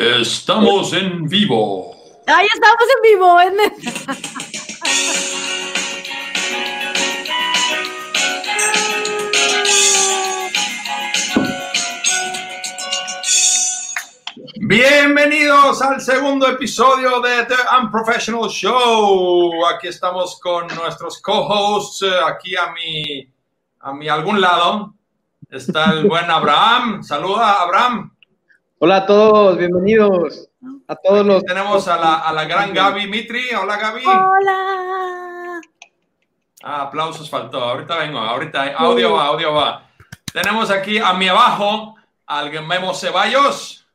[0.00, 1.96] Estamos en vivo.
[2.26, 3.40] ¡Ay, estamos en vivo!
[3.40, 4.76] en-
[14.60, 19.66] Bienvenidos al segundo episodio de The Unprofessional Show.
[19.66, 22.02] Aquí estamos con nuestros co-hosts.
[22.02, 23.28] eh, Aquí a mi,
[23.80, 24.94] a mi algún lado
[25.50, 27.02] está el buen Abraham.
[27.02, 28.15] Saluda, Abraham.
[28.78, 30.50] Hola a todos, bienvenidos
[30.86, 31.42] a todos los.
[31.44, 33.54] Tenemos a la, a la gran Gaby Mitri.
[33.54, 34.04] Hola, Gaby.
[34.04, 35.60] ¡Hola!
[36.62, 37.58] Ah, aplausos faltó.
[37.58, 39.88] Ahorita vengo, ahorita audio va, audio va.
[40.30, 41.94] Tenemos aquí a mi abajo
[42.26, 43.86] al Memo Ceballos.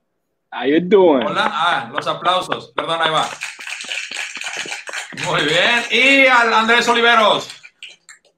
[0.51, 1.27] How you doing?
[1.27, 2.71] Hola, ah, los aplausos.
[2.75, 3.29] Perdón, ahí va.
[5.27, 5.83] Muy bien.
[5.91, 7.60] Y al Andrés Oliveros.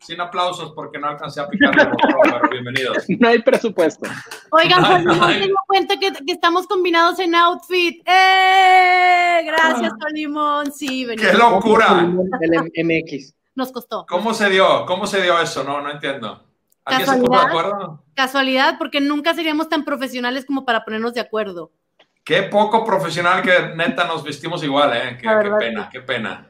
[0.05, 2.97] Sin aplausos porque no alcancé a picar el botón, pero bienvenidos.
[3.19, 4.09] No hay presupuesto.
[4.51, 8.01] Oigan, Ay, pues no tengo cuenta que, que estamos combinados en outfit.
[8.05, 9.43] ¡Eh!
[9.45, 10.71] Gracias, Tolimón.
[10.73, 11.37] Sí, ¡Qué venimos.
[11.37, 12.05] locura!
[12.41, 13.33] El MX.
[13.55, 14.05] Nos costó.
[14.09, 14.85] ¿Cómo se dio?
[14.85, 15.63] ¿Cómo se dio eso?
[15.63, 16.43] No, no entiendo.
[16.85, 17.49] ¿Alguien se puso de ¿Casualidad?
[17.71, 18.03] acuerdo?
[18.13, 21.71] Casualidad, porque nunca seríamos tan profesionales como para ponernos de acuerdo.
[22.25, 25.17] Qué poco profesional que neta nos vestimos igual, ¿eh?
[25.17, 26.49] Qué, qué pena, qué pena.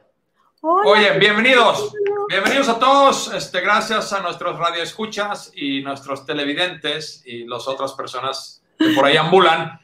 [0.65, 0.91] Hola.
[0.91, 1.93] Oye, bienvenidos.
[2.29, 3.33] Bienvenidos a todos.
[3.33, 9.17] Este, gracias a nuestros radioescuchas y nuestros televidentes y las otras personas que por ahí
[9.17, 9.77] ambulan.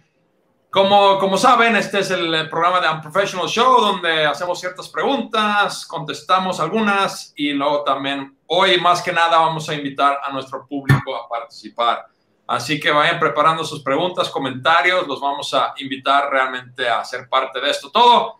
[0.69, 6.61] Como, como saben, este es el programa de Unprofessional Show donde hacemos ciertas preguntas, contestamos
[6.61, 11.27] algunas y luego también hoy más que nada vamos a invitar a nuestro público a
[11.27, 12.07] participar.
[12.47, 17.59] Así que vayan preparando sus preguntas, comentarios, los vamos a invitar realmente a ser parte
[17.59, 18.39] de esto todo.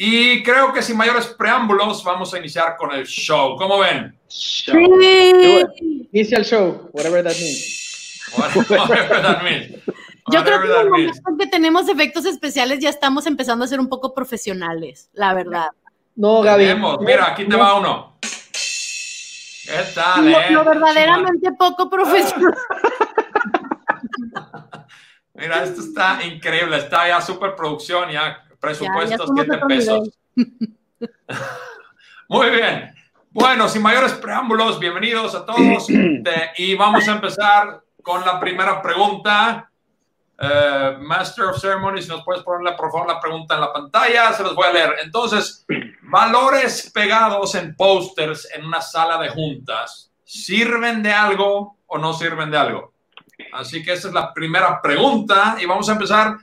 [0.00, 3.56] Y creo que sin mayores preámbulos vamos a iniciar con el show.
[3.56, 4.16] ¿Cómo ven?
[4.28, 4.76] Show.
[5.00, 6.08] Sí.
[6.12, 8.22] Inicia el show, whatever that means.
[8.36, 9.72] Whatever that means.
[10.30, 13.68] Yo creo que en el momento en que tenemos efectos especiales ya estamos empezando a
[13.68, 15.70] ser un poco profesionales, la verdad.
[16.14, 16.64] No, Gaby.
[16.64, 18.18] Tenemos, mira, aquí te va uno.
[18.20, 20.50] ¿Qué tal, Lo, eh?
[20.50, 22.54] lo verdaderamente poco profesional.
[25.34, 26.78] Mira, esto está increíble.
[26.78, 30.18] Está ya superproducción, ya presupuestos somos 7 otro pesos.
[32.28, 32.94] Muy bien.
[33.30, 35.86] Bueno, sin mayores preámbulos, bienvenidos a todos.
[35.86, 39.70] Te- y vamos a empezar con la primera pregunta.
[40.40, 44.32] Eh, Master of Ceremonies, si nos puedes ponerle por favor la pregunta en la pantalla,
[44.32, 44.94] se los voy a leer.
[45.02, 45.66] Entonces,
[46.02, 52.50] valores pegados en pósters en una sala de juntas, ¿sirven de algo o no sirven
[52.50, 52.92] de algo?
[53.52, 56.36] Así que esa es la primera pregunta y vamos a empezar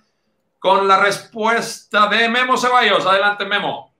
[0.65, 3.05] con la respuesta de Memo Ceballos.
[3.05, 3.93] Adelante, Memo.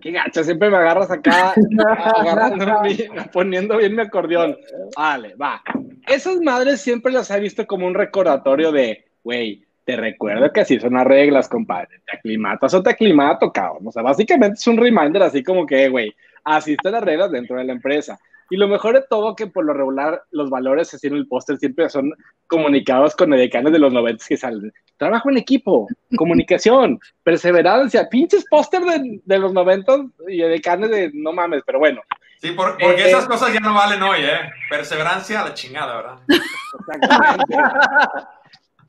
[0.00, 1.54] Qué gacha, siempre me agarras acá,
[3.32, 4.56] poniendo bien mi acordeón.
[4.96, 5.62] Vale, va.
[6.08, 10.80] Esas madres siempre las he visto como un recordatorio de, güey, te recuerdo que así
[10.80, 12.00] son las reglas, compadre.
[12.04, 13.86] Te aclimatas o te aclimato, cabrón.
[13.86, 17.56] O sea, básicamente es un reminder así como que, güey, así están las reglas dentro
[17.56, 18.18] de la empresa.
[18.50, 21.56] Y lo mejor de todo que por lo regular los valores así en el póster
[21.58, 22.12] siempre son
[22.46, 24.72] comunicados con edecanes de los 90 que salen.
[24.96, 29.92] Trabajo en equipo, comunicación, perseverancia, pinches póster de, de los 90
[30.28, 32.02] y edecanes de no mames, pero bueno.
[32.40, 34.50] Sí, por- porque Eh, esas cosas ya no valen hoy, ¿eh?
[34.70, 36.18] Perseverancia a la chingada, ¿verdad?
[36.28, 37.56] Exactamente.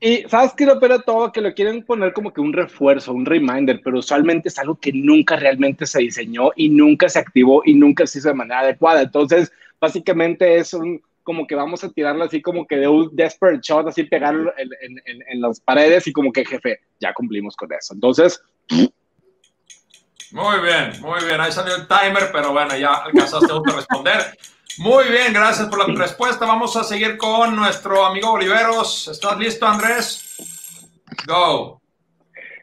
[0.00, 3.26] Y sabes que lo peor todo, que lo quieren poner como que un refuerzo, un
[3.26, 7.74] reminder, pero usualmente es algo que nunca realmente se diseñó y nunca se activó y
[7.74, 9.02] nunca se hizo de manera adecuada.
[9.02, 9.50] Entonces,
[9.80, 13.86] básicamente es un como que vamos a tirarlo así como que de un desperate shot,
[13.88, 17.70] así pegarlo en, en- en- en las paredes y como que jefe, ya cumplimos con
[17.72, 17.92] eso.
[17.92, 18.40] Entonces,
[20.30, 21.40] Muy bien, muy bien.
[21.40, 24.38] Ahí salió el timer, pero bueno, ya alcanzaste a responder.
[24.76, 26.46] Muy bien, gracias por la respuesta.
[26.46, 29.08] Vamos a seguir con nuestro amigo Oliveros.
[29.08, 30.36] ¿Estás listo, Andrés?
[31.26, 31.80] Go.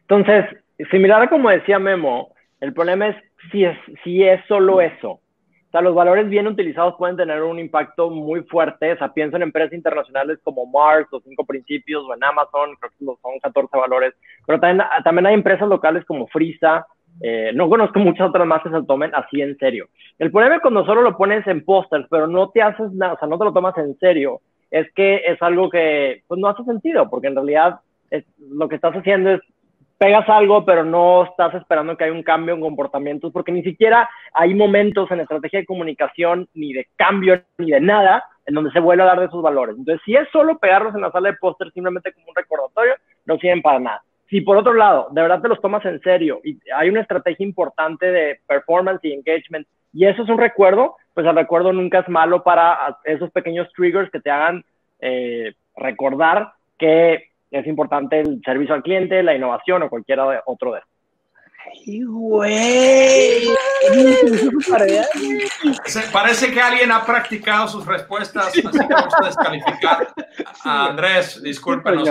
[0.01, 0.45] Entonces,
[0.91, 2.29] similar a como decía Memo,
[2.61, 3.15] el problema es
[3.51, 5.11] si es, si es solo eso.
[5.11, 8.93] O sea, los valores bien utilizados pueden tener un impacto muy fuerte.
[8.93, 12.91] O sea, pienso en empresas internacionales como Mars, los cinco principios, o en Amazon, creo
[12.91, 14.13] que son 14 valores.
[14.45, 16.85] Pero también, también hay empresas locales como Frisa.
[17.21, 19.87] Eh, no conozco muchas otras más que se tomen así en serio.
[20.19, 23.19] El problema es cuando solo lo pones en pósters, pero no te haces nada, o
[23.19, 24.41] sea, no te lo tomas en serio,
[24.71, 27.79] es que es algo que pues, no hace sentido, porque en realidad
[28.39, 29.41] lo que estás haciendo es
[29.97, 34.09] pegas algo, pero no estás esperando que haya un cambio en comportamientos, porque ni siquiera
[34.33, 38.79] hay momentos en estrategia de comunicación, ni de cambio, ni de nada, en donde se
[38.79, 39.75] vuelve a hablar de esos valores.
[39.77, 42.93] Entonces, si es solo pegarlos en la sala de póster simplemente como un recordatorio,
[43.25, 44.03] no sirven para nada.
[44.35, 47.45] Si por otro lado, de verdad te los tomas en serio y hay una estrategia
[47.45, 52.09] importante de performance y engagement, y eso es un recuerdo, pues el recuerdo nunca es
[52.09, 54.65] malo para esos pequeños triggers que te hagan
[54.99, 60.81] eh, recordar que es importante el servicio al cliente, la innovación o cualquier otro de
[61.87, 63.47] ¡Ay, güey!
[66.11, 70.13] Parece que alguien ha practicado sus respuestas, así que vamos a descalificar
[70.65, 71.41] a Andrés.
[71.41, 72.09] Discúlpenos.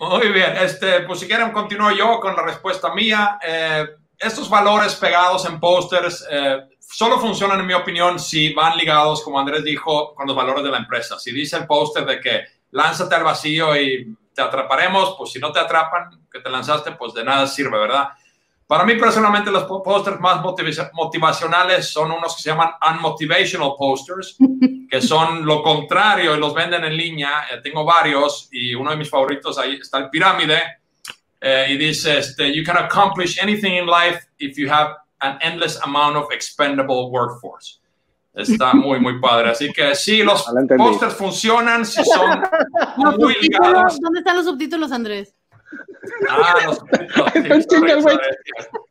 [0.00, 3.38] Muy bien, este, pues si quieren continúo yo con la respuesta mía.
[3.46, 3.86] Eh,
[4.18, 9.38] estos valores pegados en pósters eh, solo funcionan, en mi opinión, si van ligados, como
[9.38, 11.18] Andrés dijo, con los valores de la empresa.
[11.18, 15.52] Si dice el póster de que lánzate al vacío y te atraparemos, pues si no
[15.52, 18.08] te atrapan, que te lanzaste, pues de nada sirve, ¿verdad?
[18.66, 20.40] Para mí personalmente los posters más
[20.92, 24.36] motivacionales son unos que se llaman unmotivational posters,
[24.90, 27.46] que son lo contrario y los venden en línea.
[27.52, 30.62] Eh, tengo varios y uno de mis favoritos ahí está el pirámide
[31.40, 35.78] eh, y dice, este, you can accomplish anything in life if you have an endless
[35.82, 37.80] amount of expendable workforce.
[38.34, 39.50] Está muy, muy padre.
[39.50, 40.44] Así que sí, los
[40.76, 42.42] posters funcionan si son
[43.18, 44.00] muy ligados.
[44.00, 45.34] ¿Dónde están los subtítulos, Andrés?
[46.28, 46.78] Ah, los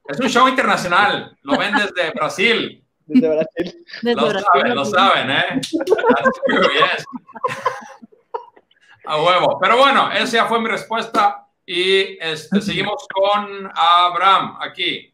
[0.09, 1.35] es un show internacional.
[1.43, 2.83] Lo ven desde Brasil.
[3.05, 3.85] Desde Brasil.
[4.01, 5.61] lo saben, lo saben, ¿eh?
[9.05, 9.59] A huevo.
[9.61, 11.47] Pero bueno, esa ya fue mi respuesta.
[11.65, 15.13] Y este, seguimos con Abraham aquí.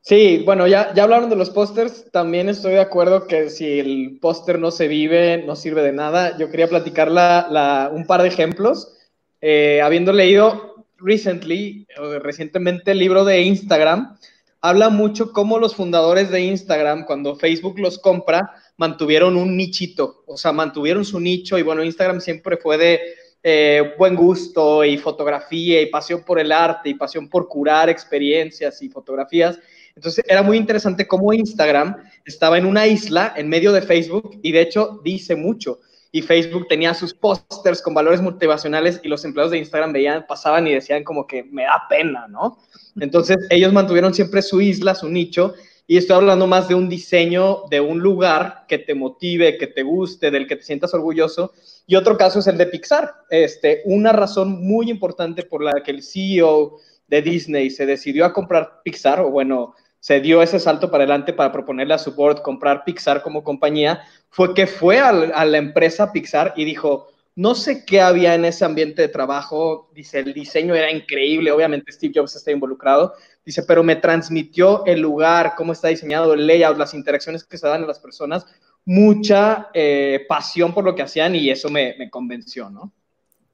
[0.00, 2.10] Sí, bueno, ya, ya hablaron de los pósters.
[2.10, 6.36] También estoy de acuerdo que si el póster no se vive, no sirve de nada.
[6.38, 8.98] Yo quería platicar la, un par de ejemplos.
[9.40, 10.71] Eh, habiendo leído
[11.02, 11.86] recently,
[12.20, 14.16] recientemente el libro de Instagram,
[14.60, 20.36] habla mucho cómo los fundadores de Instagram, cuando Facebook los compra, mantuvieron un nichito, o
[20.36, 23.00] sea, mantuvieron su nicho y bueno, Instagram siempre fue de
[23.42, 28.80] eh, buen gusto y fotografía y pasión por el arte y pasión por curar experiencias
[28.82, 29.58] y fotografías.
[29.96, 34.52] Entonces era muy interesante cómo Instagram estaba en una isla en medio de Facebook y
[34.52, 35.80] de hecho dice mucho
[36.14, 40.66] y Facebook tenía sus pósters con valores motivacionales y los empleados de Instagram veían, pasaban
[40.66, 42.58] y decían como que me da pena, ¿no?
[43.00, 45.54] Entonces ellos mantuvieron siempre su isla, su nicho,
[45.86, 49.82] y estoy hablando más de un diseño de un lugar que te motive, que te
[49.82, 51.52] guste, del que te sientas orgulloso.
[51.86, 53.12] Y otro caso es el de Pixar.
[53.30, 56.78] Este, una razón muy importante por la que el CEO
[57.08, 61.32] de Disney se decidió a comprar Pixar, o bueno, se dio ese salto para adelante
[61.32, 66.10] para proponerle a su board comprar Pixar como compañía, fue que fue a, la empresa
[66.10, 70.74] Pixar y dijo, no sé qué había en ese ambiente de trabajo, dice, el diseño
[70.74, 73.14] era increíble, obviamente Steve Jobs está involucrado,
[73.44, 77.68] dice, pero me transmitió el lugar, cómo está diseñado, el layout, las interacciones que se
[77.68, 78.44] dan a las personas,
[78.84, 82.92] mucha eh, pasión por lo que hacían y eso me, me convenció, ¿no?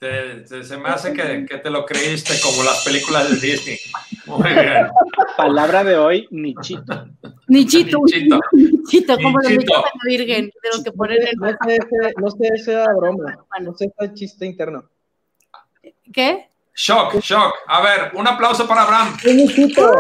[0.01, 3.79] Se me hace que, que, te lo creíste como las películas de Disney.
[4.27, 4.87] Muy bien.
[5.37, 7.09] Palabra de hoy, nichito.
[7.49, 7.99] Nichito.
[8.05, 8.41] Nichito.
[8.53, 11.37] nichito como los nichos de la Virgen, de los que ponen el...
[11.37, 14.85] No sé, ese, no sé esa broma, no sé ese chiste interno.
[16.13, 16.49] ¿Qué?
[16.75, 17.55] Shock, shock.
[17.67, 19.17] A ver, un aplauso para Abraham.
[19.27, 19.91] Un nichito.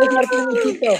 [0.00, 0.92] Un nichito.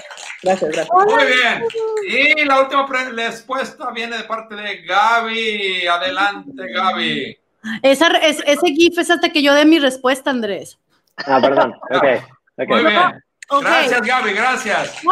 [0.43, 0.88] Gracias, gracias.
[0.93, 1.65] Muy bien.
[2.09, 5.87] Y la última respuesta viene de parte de Gaby.
[5.87, 7.44] Adelante, Gaby.
[7.82, 10.78] Esa, ese GIF es hasta que yo dé mi respuesta, Andrés.
[11.26, 11.75] Ah, perdón.
[11.90, 11.96] Ok.
[11.96, 12.66] okay.
[12.66, 13.22] Muy bien.
[13.61, 15.02] Gracias, Gaby, gracias.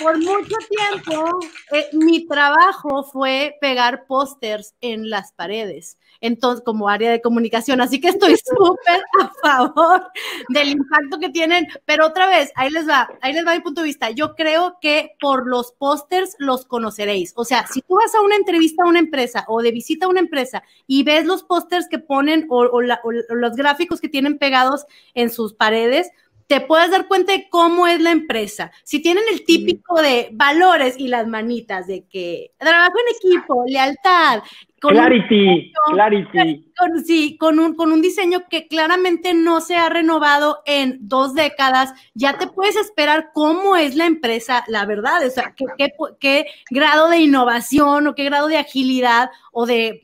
[0.00, 1.40] Por mucho tiempo,
[1.72, 7.80] eh, mi trabajo fue pegar pósters en las paredes, entonces, como área de comunicación.
[7.80, 10.02] Así que estoy súper a favor
[10.48, 11.68] del impacto que tienen.
[11.84, 14.10] Pero otra vez, ahí les va, ahí les va mi punto de vista.
[14.10, 17.32] Yo creo que por los pósters los conoceréis.
[17.36, 20.08] O sea, si tú vas a una entrevista a una empresa o de visita a
[20.08, 25.30] una empresa y ves los pósters que ponen o los gráficos que tienen pegados en
[25.30, 26.10] sus paredes,
[26.46, 28.70] te puedes dar cuenta de cómo es la empresa.
[28.84, 34.42] Si tienen el típico de valores y las manitas de que trabajo en equipo, lealtad.
[34.80, 36.72] clarity, clarity.
[36.76, 41.34] Con, sí, con un, con un diseño que claramente no se ha renovado en dos
[41.34, 45.92] décadas, ya te puedes esperar cómo es la empresa, la verdad, o sea, qué, qué,
[46.20, 50.02] qué grado de innovación o qué grado de agilidad o de,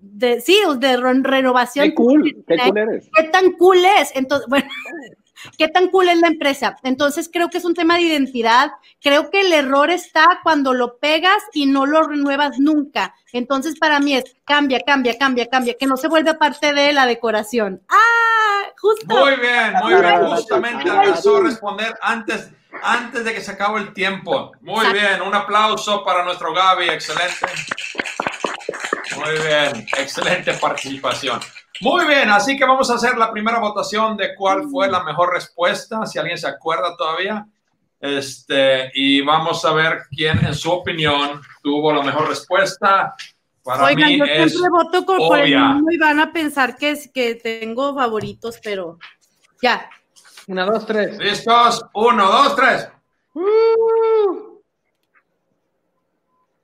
[0.00, 1.88] de sí, de renovación.
[1.88, 3.10] Qué cool, qué cool eres.
[3.14, 4.14] Qué tan cool es.
[4.14, 4.68] Entonces, bueno.
[5.58, 6.76] ¿Qué tan cool es la empresa?
[6.82, 8.72] Entonces creo que es un tema de identidad.
[9.00, 13.14] Creo que el error está cuando lo pegas y no lo renuevas nunca.
[13.32, 17.06] Entonces para mí es cambia, cambia, cambia, cambia, que no se vuelve parte de la
[17.06, 17.82] decoración.
[17.88, 19.06] Ah, justo.
[19.06, 20.26] Muy bien, muy bien.
[20.26, 22.50] Justamente alcanzó a responder antes,
[22.82, 24.52] antes de que se acabe el tiempo.
[24.60, 27.46] Muy bien, un aplauso para nuestro Gaby, excelente.
[29.16, 31.40] Muy bien, excelente participación.
[31.80, 35.32] Muy bien, así que vamos a hacer la primera votación de cuál fue la mejor
[35.32, 37.46] respuesta, si alguien se acuerda todavía.
[38.00, 43.14] Este, y vamos a ver quién, en su opinión, tuvo la mejor respuesta.
[43.62, 46.76] para Oigan, mí yo es siempre voto con, por el mismo y van a pensar
[46.76, 48.98] que, es, que tengo favoritos, pero
[49.60, 49.88] ya.
[50.46, 51.18] Una, dos, tres.
[51.18, 51.84] ¿Listos?
[51.94, 52.88] Uno, dos, tres.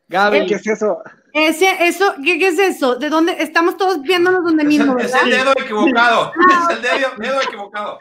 [0.08, 1.02] Gaby, ¿Qué es eso?
[1.34, 2.96] Ese, eso, ¿qué, qué es eso?
[2.96, 3.36] ¿De dónde?
[3.38, 6.32] Estamos todos viéndonos donde Es mismo, el, es el dedo equivocado.
[6.70, 7.98] Es el dedo, dedo equivocado.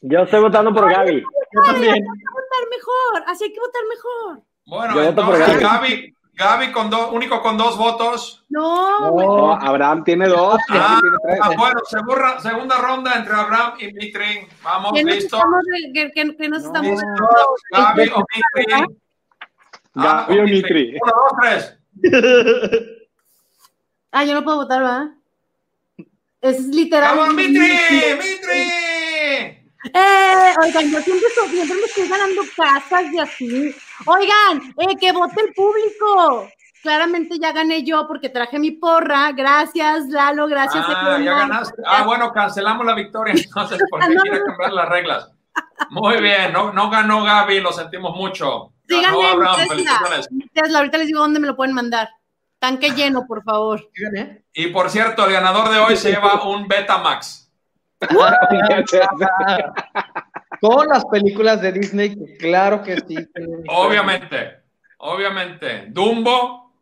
[0.00, 1.20] Yo estoy votando por Gaby.
[1.52, 1.94] yo también.
[1.94, 4.42] Hay que votar mejor, así hay que votar mejor.
[4.66, 5.88] Bueno, Yo voto por entonces Gaby.
[5.88, 8.44] Gaby, Gaby con dos, único con dos votos.
[8.48, 9.10] No.
[9.10, 10.58] No, Abraham tiene dos.
[10.70, 11.38] Ah, Gaby tiene tres.
[11.42, 14.46] ah, bueno, segunda, segunda ronda entre Abraham y Mitri.
[14.62, 15.36] Vamos, ¿Qué nos listo.
[15.36, 17.00] estamos, que, que- que nos estamos
[17.72, 18.24] Gaby o
[18.56, 18.86] Mitri.
[19.96, 20.98] Ah, Gaby o Mitri.
[21.02, 21.77] Uno, dos, tres.
[24.10, 25.08] Ah, yo no puedo votar, ¿verdad?
[26.40, 27.16] Es literal.
[27.16, 27.60] ¡Vamos, Mitri!
[27.60, 29.58] ¡Mitri!
[29.94, 33.74] Eh, oigan, yo siempre, siempre me estoy ganando casas y así.
[34.06, 36.48] Oigan, eh, que vote el público.
[36.82, 39.32] Claramente ya gané yo porque traje mi porra.
[39.32, 40.46] Gracias, Lalo.
[40.46, 40.84] Gracias.
[40.88, 41.82] Ah, ya ganaste.
[41.84, 45.32] Ah, bueno, cancelamos la victoria entonces porque no, quiere cambiar las reglas.
[45.90, 48.72] Muy bien, no, no ganó Gaby, lo sentimos mucho.
[48.88, 49.68] En Abraham, Tesla.
[49.68, 50.28] felicitaciones.
[50.52, 52.08] Tesla, ahorita les digo dónde me lo pueden mandar.
[52.58, 53.88] Tanque lleno, por favor.
[54.52, 57.52] Y por cierto, el ganador de hoy se lleva un Betamax.
[60.60, 63.16] Con las películas de Disney, claro que sí.
[63.68, 64.62] Obviamente,
[64.98, 65.86] obviamente.
[65.88, 66.72] Dumbo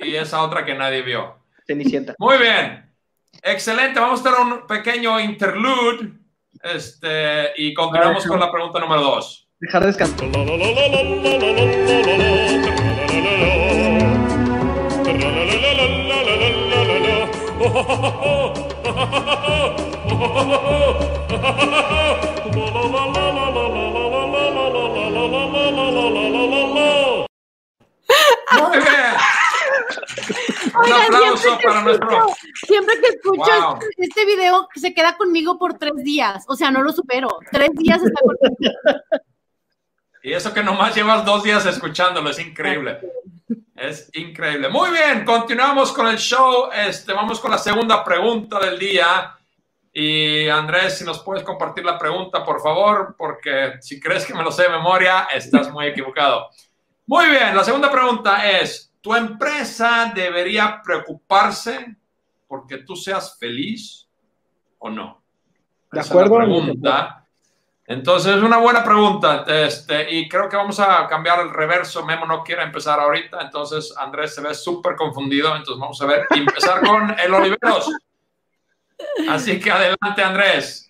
[0.00, 1.38] y esa otra que nadie vio.
[1.66, 2.14] Cenicienta.
[2.18, 2.92] Muy bien.
[3.42, 4.00] Excelente.
[4.00, 6.12] Vamos a tener un pequeño interlude.
[6.62, 9.48] Este, y continuamos con la pregunta número dos.
[9.60, 10.30] Dejar descansar.
[30.84, 32.10] Un aplauso siempre que nuestro.
[32.10, 32.34] escucho-
[32.66, 33.74] Siempre que escucho Wow.
[33.80, 36.44] este, este video, se queda conmigo por tres días.
[36.48, 37.28] O sea, no lo supero.
[37.50, 38.74] Tres días está conmigo.
[40.22, 43.00] Y eso que nomás llevas dos días escuchándolo, es increíble.
[43.74, 44.68] Es increíble.
[44.68, 46.68] Muy bien, continuamos con el show.
[46.72, 49.34] Este, vamos con la segunda pregunta del día.
[49.92, 54.42] Y Andrés, si nos puedes compartir la pregunta, por favor, porque si crees que me
[54.42, 56.50] lo sé de memoria, estás muy equivocado.
[57.06, 61.96] Muy bien, la segunda pregunta es, ¿tu empresa debería preocuparse
[62.46, 64.06] porque tú seas feliz
[64.78, 65.22] o no?
[65.90, 66.36] De Esa es la acuerdo.
[66.46, 67.19] pregunta.
[67.90, 69.44] Entonces, es una buena pregunta.
[69.48, 72.06] Este, y creo que vamos a cambiar el reverso.
[72.06, 75.48] Memo no quiere empezar ahorita, entonces Andrés se ve súper confundido.
[75.56, 77.90] Entonces, vamos a ver y empezar con el Oliveros.
[79.28, 80.88] Así que adelante, Andrés.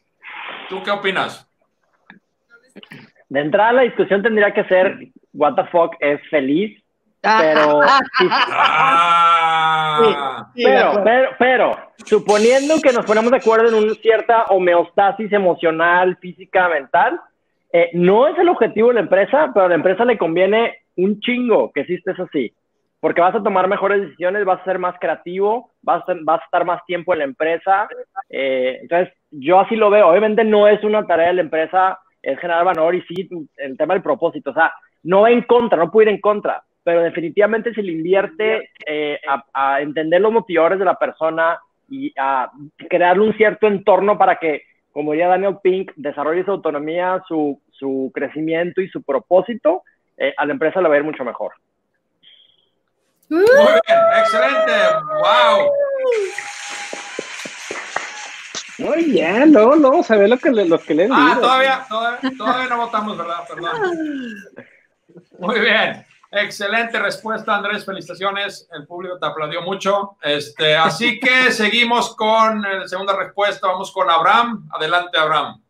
[0.69, 1.49] ¿Tú qué opinas?
[3.31, 4.99] De entrada, la discusión tendría que ser:
[5.33, 6.85] ¿What the fuck es feliz?
[7.23, 7.81] Ah, Pero,
[9.73, 15.33] Ah, Sí, pero, pero, pero, suponiendo que nos ponemos de acuerdo en una cierta homeostasis
[15.33, 17.21] emocional, física, mental,
[17.73, 21.21] eh, no es el objetivo de la empresa, pero a la empresa le conviene un
[21.21, 22.53] chingo que estés así.
[23.01, 26.41] Porque vas a tomar mejores decisiones, vas a ser más creativo, vas a, ser- vas
[26.41, 27.89] a estar más tiempo en la empresa.
[28.29, 30.09] eh, entonces, yo así lo veo.
[30.09, 33.95] Obviamente no es una tarea de la empresa, es generar valor y sí, el tema
[33.95, 34.51] del propósito.
[34.51, 34.75] O sea,
[35.05, 39.21] no va en contra, no puede ir en contra, pero definitivamente se le invierte eh,
[39.29, 41.59] a, a entender los motivadores de la persona
[41.89, 42.51] y a
[42.89, 48.11] crearle un cierto entorno para que, como diría Daniel Pink, desarrolle su autonomía, su, su
[48.15, 49.83] crecimiento y su propósito,
[50.17, 51.53] eh, a la empresa le va a ir mucho mejor.
[53.29, 54.73] muy bien, excelente.
[55.21, 55.71] Wow.
[58.79, 62.31] Muy bien, no, no, se ve lo que le, los que leen Ah, todavía, todavía,
[62.39, 63.45] todavía no votamos, ¿verdad?
[63.47, 63.97] Perdón.
[65.39, 66.05] Muy bien.
[66.33, 67.85] Excelente respuesta, Andrés.
[67.85, 68.69] Felicitaciones.
[68.73, 70.17] El público te aplaudió mucho.
[70.23, 73.67] Este, así que seguimos con la segunda respuesta.
[73.67, 74.69] Vamos con Abraham.
[74.73, 75.61] Adelante, Abraham.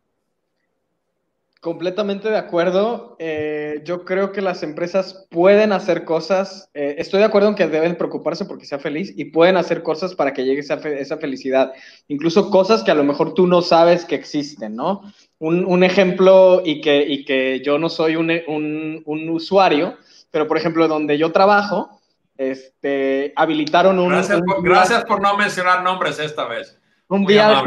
[1.61, 3.15] Completamente de acuerdo.
[3.19, 6.69] Eh, yo creo que las empresas pueden hacer cosas.
[6.73, 10.15] eh, estoy de acuerdo en que deben preocuparse porque sea feliz y pueden hacer cosas
[10.15, 11.71] para que llegue esa, fe- esa felicidad.
[12.07, 15.01] Incluso cosas que a lo mejor tú no sabes que existen, ¿no?
[15.37, 19.97] Un, un ejemplo y que, y que yo no soy un, un- un usuario,
[20.31, 22.01] pero por ejemplo, donde yo trabajo,
[22.37, 26.77] este, habilitaron un, Gracias un por, día- gracias por no mencionar nombres esta vez.
[27.07, 27.63] un Muy día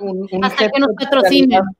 [0.00, 1.50] un, un Hasta que nos headset de patrocinen.
[1.50, 1.76] realidad-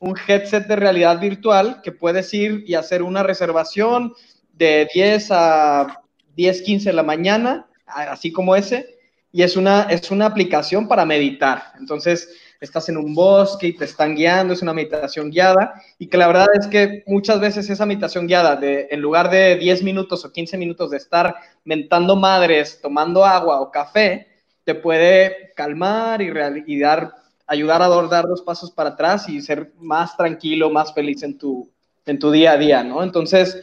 [0.00, 4.12] un headset de realidad virtual que puedes ir y hacer una reservación
[4.52, 6.02] de 10 a
[6.36, 8.96] 10, 15 de la mañana, así como ese,
[9.32, 11.72] y es una, es una aplicación para meditar.
[11.80, 12.28] Entonces,
[12.60, 16.26] estás en un bosque y te están guiando, es una meditación guiada, y que la
[16.26, 20.32] verdad es que muchas veces esa meditación guiada, de, en lugar de 10 minutos o
[20.32, 21.34] 15 minutos de estar
[21.64, 24.26] mentando madres, tomando agua o café,
[24.64, 26.30] te puede calmar y,
[26.66, 27.14] y dar,
[27.46, 31.70] ayudar a dar dos pasos para atrás y ser más tranquilo, más feliz en tu,
[32.06, 33.02] en tu día a día, ¿no?
[33.02, 33.62] Entonces,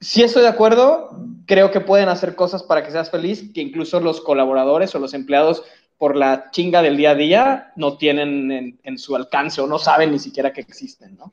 [0.00, 1.10] si estoy de acuerdo,
[1.46, 5.14] creo que pueden hacer cosas para que seas feliz, que incluso los colaboradores o los
[5.14, 5.62] empleados
[5.98, 10.12] por la chinga del día a día no tienen en, su alcance o no saben
[10.12, 11.32] ni siquiera que existen, ¿no?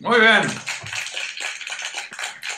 [0.00, 0.42] Muy bien.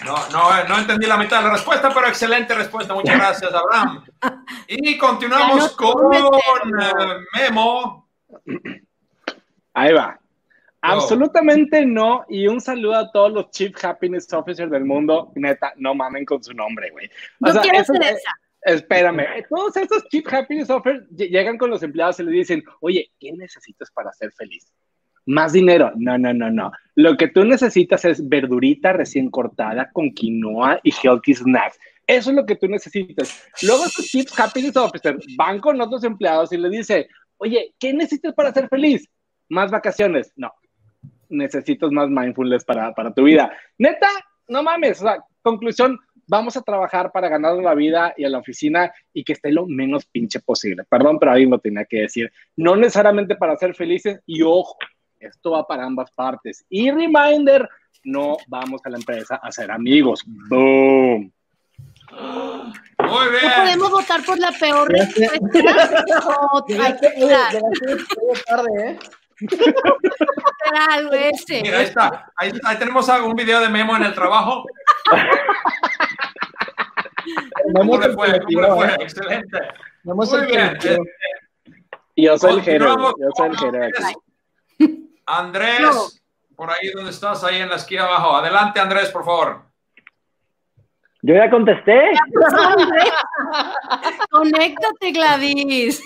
[0.04, 2.94] No, no, no entendí la mitad de la respuesta, pero excelente respuesta.
[2.94, 4.04] Muchas gracias, Abraham.
[4.68, 6.92] Y continuamos con eh,
[7.34, 8.08] Memo.
[9.74, 10.18] Ahí va.
[10.80, 12.24] Absolutamente no.
[12.28, 15.32] Y un saludo a todos los Chief Happiness Officers del mundo.
[15.34, 17.10] Neta, no mamen con su nombre, güey.
[17.40, 18.30] no quiero ser esa.
[18.62, 23.32] Espérame, todos esos Chief Happiness Officers llegan con los empleados y les dicen, oye, ¿qué
[23.32, 24.72] necesitas para ser feliz?
[25.26, 25.92] Más dinero.
[25.96, 26.72] No, no, no, no.
[26.94, 31.78] Lo que tú necesitas es verdurita recién cortada con quinoa y healthy snacks.
[32.06, 33.46] Eso es lo que tú necesitas.
[33.62, 38.32] Luego esos Chief Happiness Officers van con otros empleados y les dicen, oye, ¿qué necesitas
[38.34, 39.06] para ser feliz?
[39.50, 40.32] Más vacaciones.
[40.34, 40.50] No,
[41.28, 43.52] necesitas más mindfulness para, para tu vida.
[43.76, 44.08] Neta,
[44.48, 45.98] no mames, o sea, conclusión,
[46.28, 49.66] vamos a trabajar para ganar la vida y a la oficina y que esté lo
[49.66, 50.84] menos pinche posible.
[50.88, 52.30] Perdón, pero ahí lo tenía que decir.
[52.56, 54.76] No necesariamente para ser felices y ojo,
[55.18, 56.64] esto va para ambas partes.
[56.68, 57.68] Y reminder,
[58.04, 60.22] no vamos a la empresa a ser amigos.
[60.48, 61.32] Boom.
[62.10, 63.44] Muy bien.
[63.44, 65.38] No podemos votar por la peor respuesta.
[71.62, 72.32] Mira, ahí está.
[72.36, 74.64] Ahí, tenemos un video de Memo en el trabajo.
[77.74, 78.40] ¿Cómo le fue?
[78.40, 78.94] ¿Cómo le fue?
[79.00, 79.58] Excelente.
[80.04, 80.78] Muy bien.
[82.16, 82.86] Yo soy el gerente.
[82.86, 83.98] Yo soy el gerente.
[85.26, 86.20] Andrés,
[86.56, 88.36] por ahí donde estás, ahí en la esquina abajo.
[88.36, 89.62] Adelante, Andrés, por favor.
[91.22, 92.00] Yo ya contesté.
[94.30, 96.02] Conéctate, Gladys.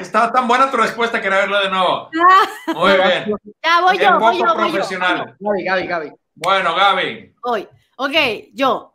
[0.00, 2.08] Estaba tan buena tu respuesta que era verla de nuevo.
[2.74, 3.36] Muy bien.
[3.62, 5.36] Ya voy yo, voy yo, profesional.
[5.38, 6.12] Gaby, Gaby, Gaby.
[6.34, 7.34] Bueno, Gaby.
[7.42, 7.68] Hoy.
[7.96, 8.14] Ok,
[8.54, 8.89] yo.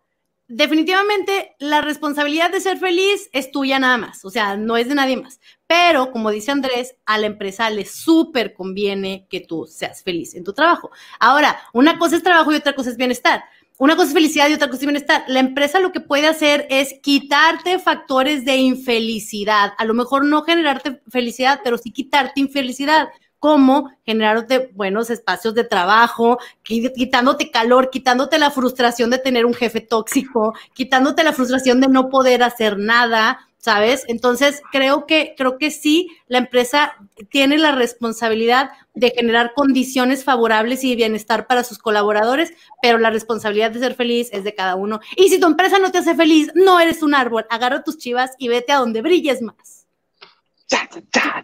[0.47, 4.95] Definitivamente la responsabilidad de ser feliz es tuya nada más, o sea, no es de
[4.95, 5.39] nadie más.
[5.65, 10.43] Pero, como dice Andrés, a la empresa le súper conviene que tú seas feliz en
[10.43, 10.91] tu trabajo.
[11.19, 13.43] Ahora, una cosa es trabajo y otra cosa es bienestar
[13.77, 15.23] una cosa es felicidad y otra cosa es bienestar.
[15.27, 19.73] La empresa lo que puede hacer es quitarte factores de infelicidad.
[19.77, 23.09] A lo mejor no generarte felicidad, pero sí quitarte infelicidad.
[23.45, 29.81] Como generarte buenos espacios de trabajo, quitándote calor, quitándote la frustración de tener un jefe
[29.81, 34.03] tóxico, quitándote la frustración de no poder hacer nada, ¿sabes?
[34.07, 36.95] Entonces, creo que, creo que sí, la empresa
[37.29, 43.11] tiene la responsabilidad de generar condiciones favorables y de bienestar para sus colaboradores, pero la
[43.11, 45.01] responsabilidad de ser feliz es de cada uno.
[45.17, 48.31] Y si tu empresa no te hace feliz, no eres un árbol, agarra tus chivas
[48.39, 49.85] y vete a donde brilles más.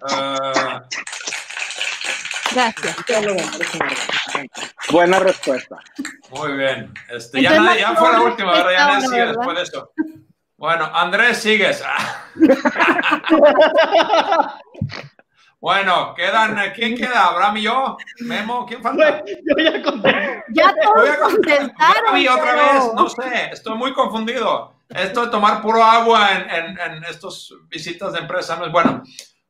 [0.01, 0.81] Ah.
[2.53, 2.95] Gracias.
[4.91, 5.77] Buena respuesta.
[6.31, 6.93] Muy bien.
[7.09, 8.71] Este, ya, ya fue la última, ¿verdad?
[8.71, 9.91] Ya no sigue después de eso.
[10.57, 11.83] Bueno, Andrés, sigues.
[15.59, 17.25] bueno, quedan, ¿quién queda?
[17.29, 17.97] ¿Abraham y yo?
[18.19, 18.65] ¿Memo?
[18.67, 19.23] ¿Quién falta?
[19.25, 20.43] Yo ya contesté.
[20.49, 22.27] Ya todos contestaron.
[22.27, 24.75] otra vez, no sé, estoy muy confundido.
[24.89, 29.01] Esto de tomar puro agua en, en, en estos visitas de empresa no es bueno.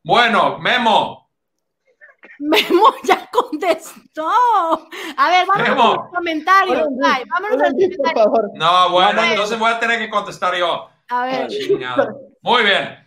[0.03, 1.20] Bueno, Memo,
[2.39, 4.29] Memo ya contestó.
[5.17, 6.87] A ver, vamos a los comentarios.
[7.03, 10.89] Ay, vámonos a los No, bueno, entonces voy a tener que contestar yo.
[11.09, 11.47] A ver.
[12.41, 13.01] Muy bien.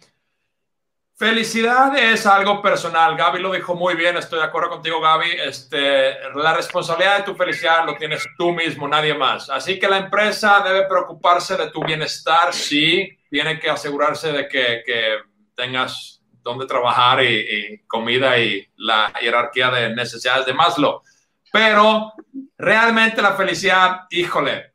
[1.16, 3.16] Felicidad es algo personal.
[3.16, 5.30] Gaby lo dijo muy bien, estoy de acuerdo contigo, Gaby.
[5.44, 9.48] Este, la responsabilidad de tu felicidad lo tienes tú mismo, nadie más.
[9.48, 14.82] Así que la empresa debe preocuparse de tu bienestar, sí, tiene que asegurarse de que,
[14.84, 15.18] que
[15.54, 21.02] tengas donde trabajar y, comida y la jerarquía de necesidades de Maslow.
[21.50, 22.12] Pero
[22.58, 24.74] realmente la felicidad, híjole,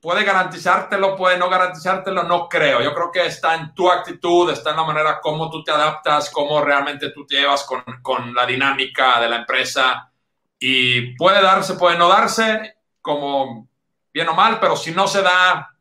[0.00, 2.80] puede garantizártelo, puede no garantizártelo, no creo.
[2.80, 6.30] Yo creo que está en tu actitud, está en la manera como tú te adaptas,
[6.30, 10.10] cómo realmente tú te llevas con, con la dinámica de la empresa.
[10.58, 13.68] Y puede darse, puede no darse, como
[14.14, 15.76] bien o mal, pero si no se da,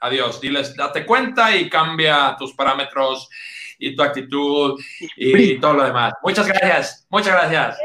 [0.00, 3.28] adiós, diles, date cuenta y cambia tus parámetros
[3.78, 4.80] y tu actitud
[5.16, 6.12] y, todo lo demás.
[6.22, 7.78] Muchas gracias, muchas gracias.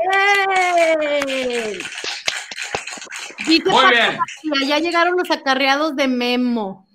[3.46, 4.18] Muy bien.
[4.68, 6.88] Ya llegaron los acarreados de Memo.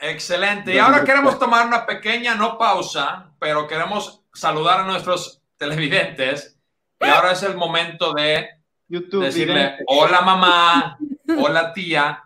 [0.00, 0.74] Excelente.
[0.74, 6.58] Y ahora queremos tomar una pequeña, no pausa, pero queremos saludar a nuestros televidentes
[7.00, 8.48] y ahora es el momento de
[8.88, 9.24] YouTube.
[9.24, 9.84] decirle vidente.
[9.86, 10.98] hola mamá,
[11.38, 12.22] hola tía.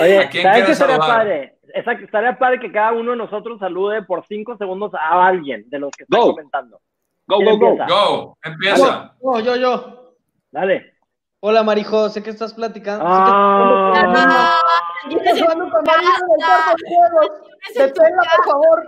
[0.00, 0.98] Oye, ¿A quién ¿sabes qué saludar?
[1.00, 1.55] padre?
[1.74, 5.78] Exacto, estaría padre que cada uno de nosotros salude por cinco segundos a alguien de
[5.78, 6.30] los que están Go.
[6.32, 6.80] comentando.
[7.26, 7.66] Go, ¿Quién go, go.
[7.72, 7.86] empieza?
[7.88, 9.14] Go, empieza.
[9.22, 10.14] No, yo, yo.
[10.50, 10.92] Dale.
[11.40, 13.04] Hola, Marijo, sé que estás platicando.
[13.06, 14.60] Ah.
[15.08, 17.30] sé que juegos.
[17.74, 18.86] Deténla, por favor.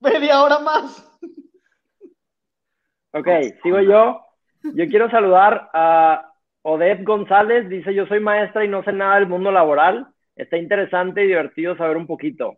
[0.00, 1.08] Media hora más.
[3.12, 3.28] Ok,
[3.62, 4.20] sigo yo.
[4.62, 7.68] Yo quiero saludar a Odette González.
[7.68, 10.08] Dice, yo soy maestra y no sé nada del mundo laboral.
[10.36, 12.56] Está interesante y divertido saber un poquito.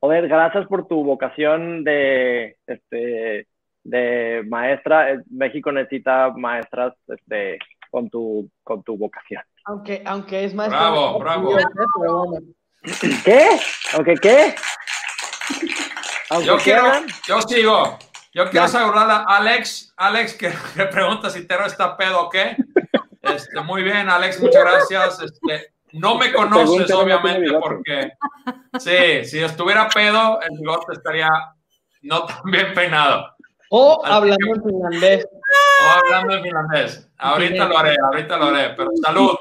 [0.00, 3.46] Odette, gracias por tu vocación de, este,
[3.84, 5.12] de maestra.
[5.12, 7.58] Eh, México necesita maestras este,
[7.90, 9.42] con, tu, con tu vocación.
[9.64, 10.68] Aunque, aunque es más.
[10.68, 11.56] Bravo, bravo.
[12.00, 12.46] Pero bueno.
[13.24, 13.48] ¿Qué?
[13.94, 14.54] ¿Aunque qué?
[16.30, 16.84] Aunque Yo quiero,
[17.26, 17.98] yo sigo.
[18.32, 18.68] Yo quiero Ya.
[18.68, 22.56] saludar a Alex, Alex que, que pregunta si Tero está pedo o qué.
[23.22, 25.20] Este, muy bien, Alex, muchas gracias.
[25.22, 28.12] Este, no me conoces, no obviamente, porque
[28.78, 31.28] sí, si estuviera pedo, el bigote estaría
[32.02, 33.34] no tan bien peinado.
[33.70, 35.26] O Así hablando en finlandés.
[35.26, 37.10] O hablando en finlandés.
[37.18, 39.36] Ahorita lo haré, ahorita lo haré, pero salud.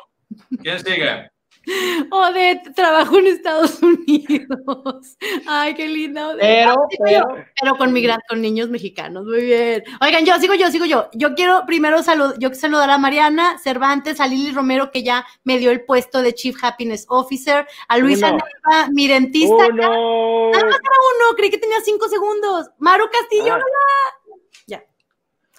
[0.62, 1.30] ¿Quién sigue?
[2.12, 5.18] Odette trabajó en Estados Unidos.
[5.48, 5.86] Ay, qué.
[6.16, 7.46] Pero, Ah, yo, pero.
[7.62, 9.26] pero con migrantes, con niños mexicanos.
[9.26, 9.84] Muy bien.
[10.02, 11.10] Oigan, yo sigo yo, sigo yo.
[11.14, 15.58] Yo quiero primero salud, yo saludar a Mariana Cervantes, a Lili Romero, que ya me
[15.58, 18.44] dio el puesto de Chief Happiness Officer, a Luisa Uno.
[18.44, 19.68] Neiva, mi dentista.
[19.68, 20.52] Uno.
[20.52, 22.70] Nada más era uno, creí que tenía cinco segundos.
[22.78, 23.58] Maru Castillo, Ah.
[23.58, 24.42] hola.
[24.68, 24.84] Ya.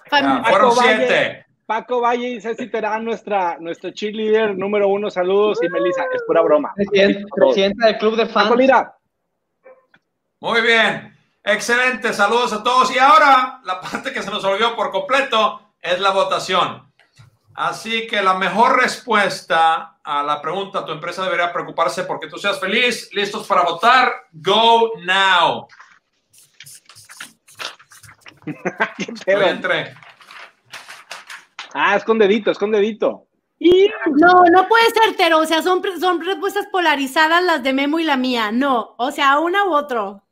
[0.09, 1.45] Fam- Ya, fueron siete.
[1.67, 5.11] Paco Valle y Ceci Terán, nuestra, nuestro cheerleader número uno.
[5.11, 5.59] Saludos.
[5.61, 6.73] Y Melissa, es pura broma.
[6.73, 8.55] Presidente- Presidenta del club de Paco fans.
[8.57, 8.95] Lira.
[10.39, 11.13] Muy bien.
[11.43, 12.13] Excelente.
[12.13, 12.95] Saludos a todos.
[12.95, 16.89] Y ahora, la parte que se nos olvidó por completo es la votación.
[17.53, 22.59] Así que la mejor respuesta a la pregunta, tu empresa debería preocuparse porque tú seas
[22.61, 23.09] feliz.
[23.13, 24.09] ¿Listos para votar?
[24.31, 25.67] Go now.
[29.25, 29.93] ¿Qué.
[31.79, 33.27] Ah, escondedito, escondedito.
[33.59, 35.39] No, no puede ser, Tero.
[35.39, 38.51] O sea, son, son respuestas polarizadas las de Memo y la mía.
[38.51, 40.23] No, o sea, una u otro.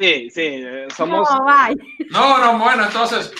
[0.00, 0.64] Sí, sí,
[0.96, 1.28] somos.
[1.30, 1.76] No, bye.
[2.10, 3.32] No, no, bueno, entonces,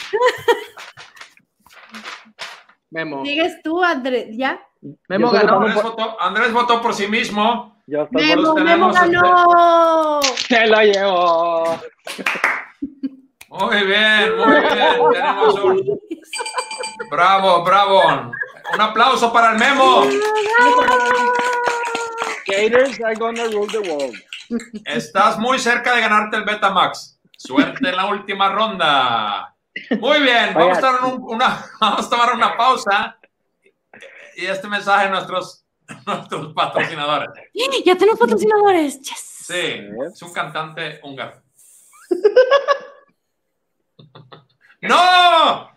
[2.90, 3.24] Memo.
[3.24, 4.64] Sigues tú, Andrés, ¿ya?
[5.08, 5.56] Memo ganó.
[5.56, 7.82] Andrés votó, Andrés votó por sí mismo.
[7.88, 10.20] Yo Memo, Memo ganó.
[10.22, 11.80] Se lo llevó.
[13.48, 15.12] Muy bien, muy bien.
[15.12, 16.00] Tenemos un.
[17.10, 18.00] Bravo, bravo.
[18.74, 20.06] Un aplauso para el memo.
[22.46, 24.14] Gators are gonna rule the world.
[24.84, 27.18] Estás muy cerca de ganarte el Betamax.
[27.36, 29.54] Suerte en la última ronda.
[29.98, 33.18] Muy bien, vamos a, dar un- una, vamos a tomar una pausa.
[34.36, 35.64] Y este mensaje a nuestros,
[36.06, 37.28] nuestros patrocinadores.
[37.84, 39.00] Ya tenemos patrocinadores.
[39.00, 39.18] Yes.
[39.46, 41.42] Sí, es un cantante húngaro.
[44.82, 45.70] ¡No!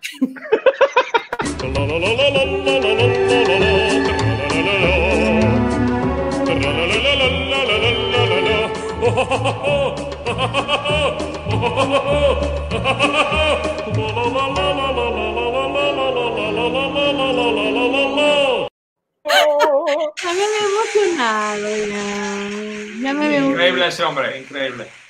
[20.24, 23.04] Ya me había emocionado, ya.
[23.04, 25.05] Ya me había Increíble ese hombre, increíble.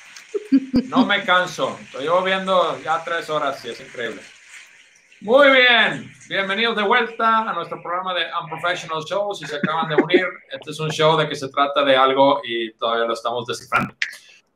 [0.90, 1.78] No me canso.
[2.00, 4.22] Llevo viendo ya tres horas y es increíble.
[5.22, 6.12] Muy bien.
[6.28, 9.34] Bienvenidos de vuelta a nuestro programa de Unprofessional Show.
[9.34, 12.42] Si se acaban de unir, este es un show de que se trata de algo
[12.44, 13.96] y todavía lo estamos descifrando.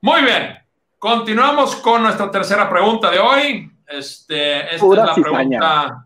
[0.02, 0.60] Muy bien.
[0.98, 3.72] Continuamos con nuestra tercera pregunta de hoy.
[3.88, 5.60] Este, esta Pura es la cizaña.
[5.60, 6.06] pregunta,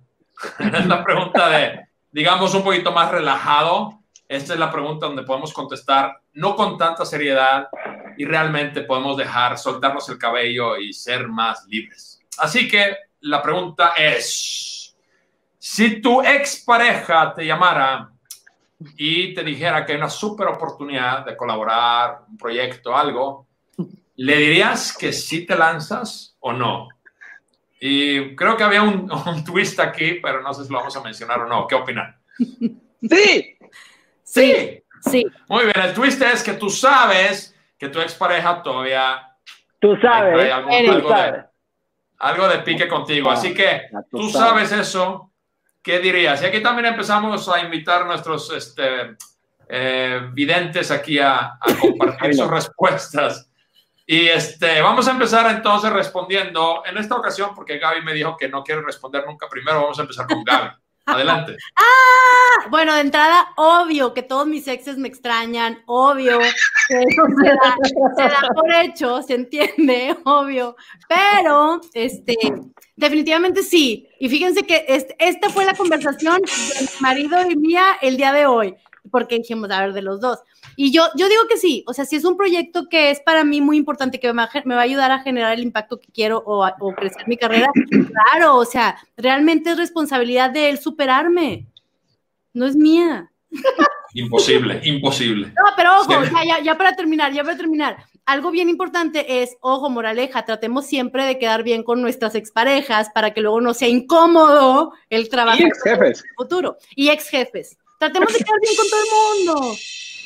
[0.78, 1.80] es la pregunta de,
[2.12, 4.03] digamos, un poquito más relajado.
[4.28, 7.68] Esta es la pregunta donde podemos contestar no con tanta seriedad
[8.18, 12.22] y realmente podemos dejar, soltarnos el cabello y ser más libres.
[12.38, 14.96] Así que la pregunta es,
[15.60, 18.12] si tu expareja te llamara
[18.98, 23.48] y te dijera que hay una super oportunidad de colaborar, un proyecto, algo,
[24.16, 26.90] ¿le dirías que sí te lanzas o no?
[27.80, 31.02] Y creo que había un, un twist aquí, pero no sé si lo vamos a
[31.02, 31.68] mencionar o no.
[31.68, 32.16] ¿Qué opinan?
[33.02, 33.58] Sí,
[34.34, 34.84] Sí.
[35.02, 35.26] Sí.
[35.50, 39.30] Muy bien, el twist es que tú sabes que tu expareja todavía
[39.80, 40.52] Tú hay por ahí sabes.
[40.54, 40.90] algo, Eres.
[40.90, 41.46] algo Tú de, sabes.
[42.20, 43.30] algo de pique contigo.
[43.30, 45.30] Así que Ya tú sabes eso.
[45.84, 46.42] ¿Qué dirías?
[46.42, 49.18] Y aquí también empezamos a invitar a nuestros este,
[49.68, 53.50] eh, videntes aquí a, a compartir sus respuestas.
[54.06, 58.48] Y este, vamos a empezar entonces respondiendo en esta ocasión, porque Gaby me dijo que
[58.48, 60.70] no quiere responder nunca primero, vamos a empezar con Gaby.
[61.06, 61.58] Adelante.
[61.76, 62.70] ¡Ah!
[62.70, 66.40] Bueno, de entrada, obvio que todos mis exes me extrañan, obvio
[66.88, 67.76] que eso se da,
[68.16, 70.76] se da por hecho, se entiende, obvio.
[71.08, 72.38] Pero, este,
[72.96, 74.08] definitivamente sí.
[74.20, 78.32] Y fíjense que este, esta fue la conversación de mi marido y mía el día
[78.32, 78.76] de hoy,
[79.12, 80.40] porque dijimos, a ver, de los dos.
[80.76, 83.44] Y yo, yo digo que sí, o sea, si es un proyecto que es para
[83.44, 86.08] mí muy importante, que me va, me va a ayudar a generar el impacto que
[86.12, 87.70] quiero o, a- o crecer mi carrera,
[88.32, 91.68] claro, o sea, realmente es responsabilidad de él superarme,
[92.54, 93.30] no es mía.
[94.16, 95.48] Imposible, imposible.
[95.48, 97.98] No, pero ojo, ya, ya, ya para terminar, ya para terminar.
[98.26, 103.34] Algo bien importante es, ojo, moraleja, tratemos siempre de quedar bien con nuestras exparejas para
[103.34, 106.78] que luego no sea incómodo el trabajo Y ex jefes, en el futuro.
[106.96, 107.78] Y ex jefes.
[108.04, 109.78] Tratemos de quedar bien con todo el mundo.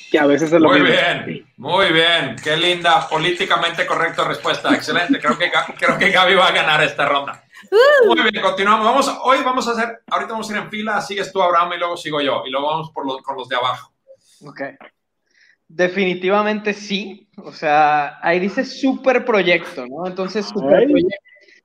[0.09, 0.95] que a veces es lo Muy mismo.
[0.95, 2.35] bien, muy bien.
[2.43, 4.73] Qué linda, políticamente correcta respuesta.
[4.73, 5.19] Excelente.
[5.19, 7.43] Creo que, creo que Gaby va a ganar esta ronda.
[8.07, 8.85] Muy bien, continuamos.
[8.85, 11.01] Vamos, hoy vamos a hacer, ahorita vamos a ir en fila.
[11.01, 12.41] Sigues tú, Abraham, y luego sigo yo.
[12.47, 13.91] Y luego vamos por los, con los de abajo.
[14.43, 14.61] Ok.
[15.67, 17.29] Definitivamente sí.
[17.43, 20.07] O sea, ahí dice super proyecto, ¿no?
[20.07, 20.85] Entonces, super Ay.
[20.87, 21.15] proyecto,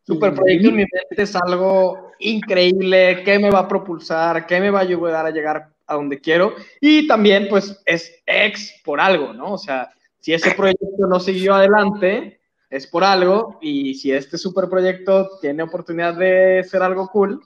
[0.02, 4.70] super proyecto en mi mente es algo increíble, que me va a propulsar, que me
[4.70, 6.54] va a ayudar a llegar a donde quiero.
[6.80, 9.52] Y también, pues, es ex por algo, ¿no?
[9.52, 13.58] O sea, si ese proyecto no siguió adelante, es por algo.
[13.60, 17.40] Y si este super proyecto tiene oportunidad de ser algo cool,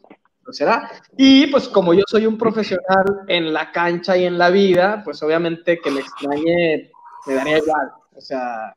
[0.44, 0.90] lo será.
[1.16, 5.22] Y pues como yo soy un profesional en la cancha y en la vida, pues
[5.22, 6.90] obviamente que me extrañe
[7.26, 7.90] me daría igual.
[8.14, 8.74] O sea,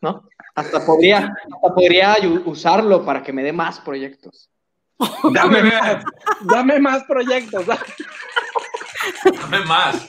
[0.00, 0.28] ¿no?
[0.54, 4.50] Hasta podría, hasta podría usarlo para que me dé más proyectos.
[5.32, 6.04] Dame más,
[6.42, 7.66] dame más proyectos.
[7.66, 7.78] da-
[9.40, 10.08] Dame más.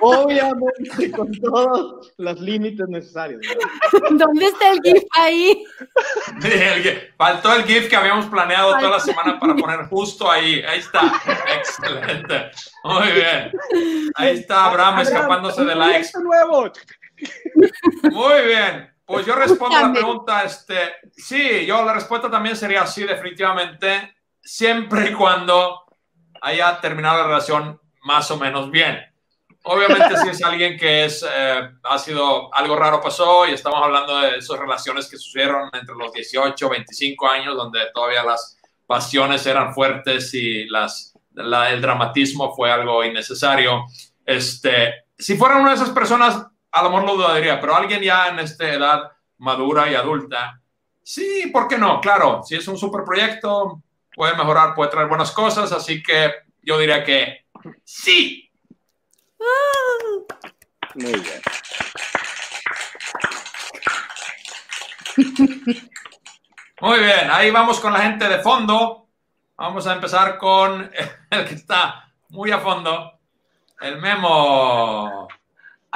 [0.00, 3.40] Obviamente con todos los límites necesarios.
[3.40, 4.08] ¿verdad?
[4.10, 5.64] ¿Dónde está el GIF ahí?
[7.16, 10.62] Faltó el GIF que habíamos planeado toda la semana para poner justo ahí.
[10.68, 11.20] Ahí está.
[11.56, 12.50] Excelente.
[12.84, 13.52] Muy bien.
[14.16, 16.12] Ahí está Abraham escapándose de la ex.
[16.12, 16.72] proyecto nuevo.
[18.10, 18.92] Muy bien.
[19.06, 24.15] Pues yo respondo a la pregunta, este, sí, yo la respuesta también sería sí, definitivamente,
[24.46, 25.84] siempre y cuando
[26.40, 28.98] haya terminado la relación más o menos bien.
[29.64, 34.16] Obviamente si es alguien que es, eh, ha sido, algo raro pasó y estamos hablando
[34.20, 38.56] de esas relaciones que sucedieron entre los 18, 25 años, donde todavía las
[38.86, 43.86] pasiones eran fuertes y las, la- el dramatismo fue algo innecesario.
[44.24, 48.28] Este, si fuera una de esas personas, a lo mejor lo dudaría, pero alguien ya
[48.28, 50.60] en esta edad madura y adulta,
[51.02, 52.00] sí, ¿por qué no?
[52.00, 53.82] Claro, si es un super proyecto,
[54.16, 57.46] puede mejorar, puede traer buenas cosas, así que yo diría que
[57.84, 58.50] sí.
[60.94, 61.42] Muy bien.
[66.80, 69.08] Muy bien, ahí vamos con la gente de fondo.
[69.56, 70.90] Vamos a empezar con
[71.30, 73.20] el que está muy a fondo,
[73.80, 75.28] el memo.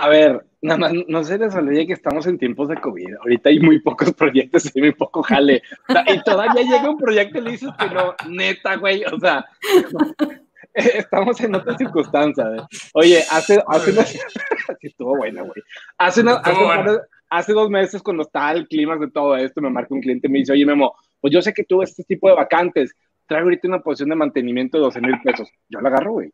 [0.01, 3.17] A ver, nada más, no se les olvide que estamos en tiempos de COVID.
[3.21, 5.63] Ahorita hay muy pocos proyectos y muy poco jale.
[5.89, 9.05] O sea, y todavía llega un proyecto y le dices que no, neta, güey.
[9.05, 9.45] O sea,
[10.75, 12.47] estamos en otras circunstancias.
[12.57, 12.63] ¿eh?
[12.95, 14.09] Oye, hace, hace unas-
[14.81, 15.63] sí, estuvo buena, güey.
[15.99, 20.31] Hace, dos meses, cuando estaba el clima de todo esto, me marca un cliente y
[20.31, 22.95] me dice, oye, Memo, pues yo sé que tú este tipo de vacantes.
[23.27, 25.49] Traigo ahorita una posición de mantenimiento de 12 mil pesos.
[25.69, 26.33] Yo la agarro, güey.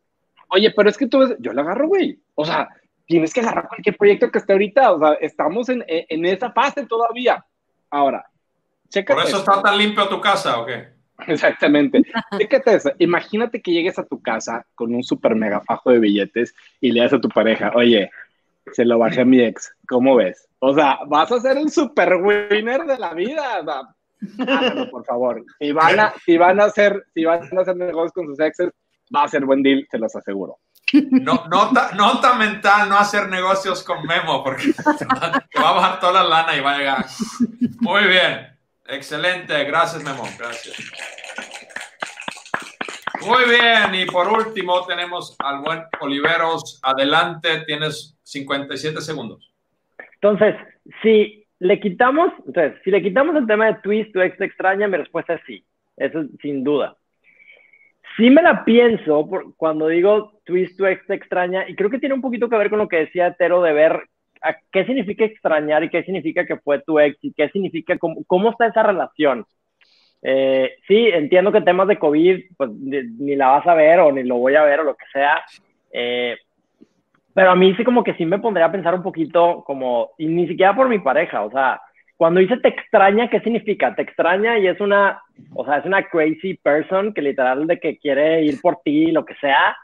[0.49, 2.19] Oye, pero es que tú ves, yo la agarro, güey.
[2.35, 2.69] O sea,
[3.07, 4.93] tienes que agarrar cualquier proyecto que esté ahorita.
[4.93, 7.45] O sea, estamos en, en, esa fase todavía.
[7.91, 8.27] Ahora,
[8.89, 9.21] chécate.
[9.21, 10.89] ¿Por eso está tan limpio tu casa o qué?
[11.27, 12.03] Exactamente.
[12.39, 12.93] Chécate eso.
[12.99, 17.01] Imagínate que llegues a tu casa con un super mega fajo de billetes y le
[17.01, 18.11] das a tu pareja, oye,
[18.73, 19.75] se lo bajé a mi ex.
[19.89, 20.49] ¿Cómo ves?
[20.59, 23.61] O sea, vas a ser el super winner de la vida.
[23.61, 25.45] O sea, háganlo, por favor.
[25.59, 28.71] Si van a, si van a hacer, si van a hacer negocios con sus exes,
[29.15, 30.59] va a ser buen deal, se los aseguro.
[30.93, 36.23] No, nota, nota mental, no hacer negocios con Memo, porque te va a bajar toda
[36.23, 37.07] la lana y va a llegar.
[37.81, 38.47] Muy bien,
[38.87, 40.77] excelente, gracias Memo, gracias.
[43.27, 46.79] Muy bien, y por último tenemos al buen Oliveros.
[46.83, 49.53] Adelante, tienes 57 segundos.
[50.15, 50.55] Entonces,
[51.03, 54.87] si le quitamos, entonces, si le quitamos el tema de twist, tu ex te extraña,
[54.87, 55.65] mi respuesta es sí.
[55.97, 56.97] Eso es sin duda.
[58.17, 62.15] Sí me la pienso por, cuando digo twist, tu ex extraña, y creo que tiene
[62.15, 64.01] un poquito que ver con lo que decía Tero de ver
[64.43, 68.25] a qué significa extrañar y qué significa que fue tu ex y qué significa, cómo,
[68.27, 69.45] cómo está esa relación.
[70.23, 74.13] Eh, sí, entiendo que temas de COVID, pues ni, ni la vas a ver o
[74.13, 75.43] ni lo voy a ver o lo que sea.
[75.93, 76.37] Eh,
[77.35, 80.27] Pero a mí sí como que sí me pondría a pensar un poquito como, y
[80.27, 81.81] ni siquiera por mi pareja, o sea,
[82.17, 83.95] cuando dice te extraña, ¿qué significa?
[83.95, 85.21] Te extraña y es una,
[85.55, 89.25] o sea, es una crazy person que literal de que quiere ir por ti, lo
[89.25, 89.77] que sea.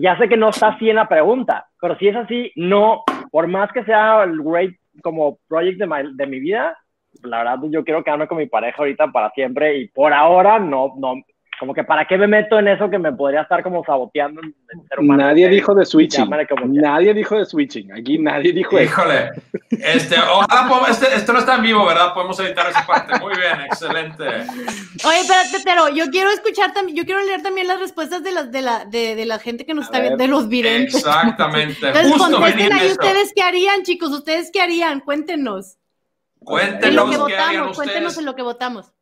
[0.00, 3.48] Ya sé que no está así en la pregunta, pero si es así, no, por
[3.48, 6.78] más que sea el great como project de, my- de mi vida,
[7.22, 10.94] la verdad yo quiero quedarme con mi pareja ahorita para siempre y por ahora no,
[10.96, 11.14] no,
[11.58, 14.54] como que para qué me meto en eso que me podría estar como saboteando el
[14.88, 15.22] ser humano.
[15.24, 16.28] Nadie dijo de switching.
[16.72, 17.92] Nadie dijo de switching.
[17.92, 18.84] Aquí nadie dijo eso.
[18.84, 19.30] Híjole,
[19.70, 22.12] este, ojalá este, esto no está en vivo, ¿verdad?
[22.14, 23.18] Podemos editar esa parte.
[23.20, 24.24] Muy bien, excelente.
[24.24, 28.42] Oye, espérate, pero yo quiero escuchar también, yo quiero leer también las respuestas de la,
[28.44, 30.96] de la, de, de la gente que nos A está viendo, de los videntes.
[30.96, 33.00] Exactamente, Entonces justo contesten ahí eso.
[33.00, 35.76] ustedes qué harían, chicos, ustedes qué harían, cuéntenos.
[35.76, 38.92] En lo Cuéntenos que qué harían votamos, cuéntenos en lo que votamos.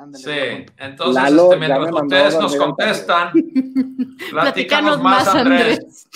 [0.00, 3.30] Ándale, Sí, entonces Lalo este, mientras ustedes nos contestan,
[4.30, 6.06] platícanos más, Andrés.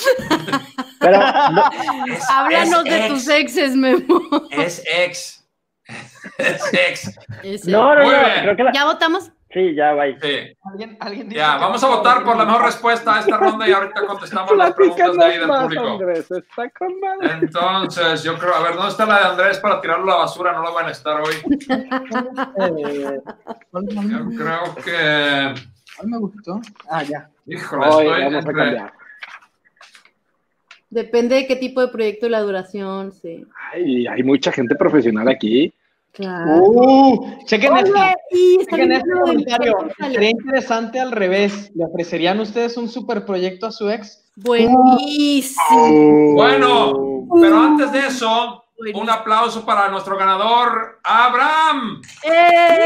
[1.01, 1.65] Pero no,
[2.07, 4.21] Es- Háblanos es de ex, tus exes, Memo.
[4.51, 5.45] Es ex.
[6.39, 7.19] Es ex.
[7.43, 7.71] Ese.
[7.73, 8.41] no, no, Muy no, bien.
[8.43, 9.33] creo que la, ¿Ya votamos?
[9.53, 10.19] Sí, ya, bye.
[10.21, 10.57] Sí.
[10.65, 13.69] ¿Alguien, alguien dice Ya, que vamos a votar por la mejor respuesta a esta ronda
[13.69, 15.87] y ahorita contestamos las preguntas de ahí del público.
[15.89, 16.31] Andrés.
[16.31, 17.33] Está con madre.
[17.41, 20.53] Entonces, yo creo, a ver, ¿dónde está la de Andrés para tirarlo a la basura?
[20.53, 21.35] No la van a estar hoy.
[21.69, 23.21] Eh,
[23.71, 25.55] ¿cuál, cuál- Yo creo que.
[25.97, 26.61] cuál me gustó?
[26.89, 27.29] Ah, ya.
[27.47, 28.93] Híjole, Hoy estoy vamos a cambiar.
[30.91, 33.47] Depende de qué tipo de proyecto y la duración, sí.
[33.73, 35.73] Ay, hay mucha gente profesional aquí.
[36.13, 36.57] Claro.
[36.63, 37.73] Uh, chequen.
[37.73, 39.79] Oye, y Chequen este comentario.
[39.99, 41.73] Sería interesante al revés.
[41.75, 44.31] ¿Le ofrecerían ustedes un super proyecto a su ex?
[44.37, 46.35] Buenísimo.
[46.35, 49.03] Bueno, pero antes de eso, Buenísimo.
[49.05, 52.03] un aplauso para nuestro ganador, Abraham.
[52.25, 52.85] ¡Eh!